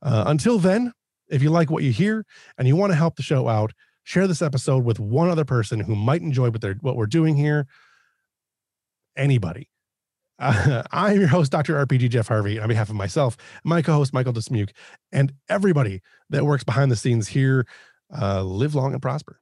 Uh, 0.00 0.24
until 0.26 0.58
then, 0.58 0.92
if 1.28 1.42
you 1.42 1.50
like 1.50 1.70
what 1.70 1.82
you 1.82 1.92
hear 1.92 2.24
and 2.58 2.68
you 2.68 2.76
want 2.76 2.92
to 2.92 2.96
help 2.96 3.16
the 3.16 3.22
show 3.22 3.48
out, 3.48 3.72
share 4.02 4.26
this 4.26 4.42
episode 4.42 4.84
with 4.84 5.00
one 5.00 5.28
other 5.28 5.44
person 5.44 5.80
who 5.80 5.94
might 5.94 6.22
enjoy 6.22 6.50
what 6.50 6.60
they're 6.60 6.78
what 6.80 6.96
we're 6.96 7.06
doing 7.06 7.36
here. 7.36 7.66
Anybody. 9.16 9.68
Uh, 10.36 10.82
I 10.90 11.12
am 11.12 11.20
your 11.20 11.28
host, 11.28 11.52
Dr. 11.52 11.74
RPG 11.86 12.10
Jeff 12.10 12.26
Harvey, 12.26 12.58
on 12.58 12.66
behalf 12.66 12.90
of 12.90 12.96
myself, 12.96 13.36
my 13.62 13.82
co-host 13.82 14.12
Michael 14.12 14.32
Dismuke, 14.32 14.70
and 15.12 15.32
everybody 15.48 16.02
that 16.28 16.44
works 16.44 16.64
behind 16.64 16.90
the 16.90 16.96
scenes 16.96 17.28
here. 17.28 17.68
Uh, 18.12 18.42
live 18.42 18.74
long 18.74 18.94
and 18.94 19.00
prosper. 19.00 19.40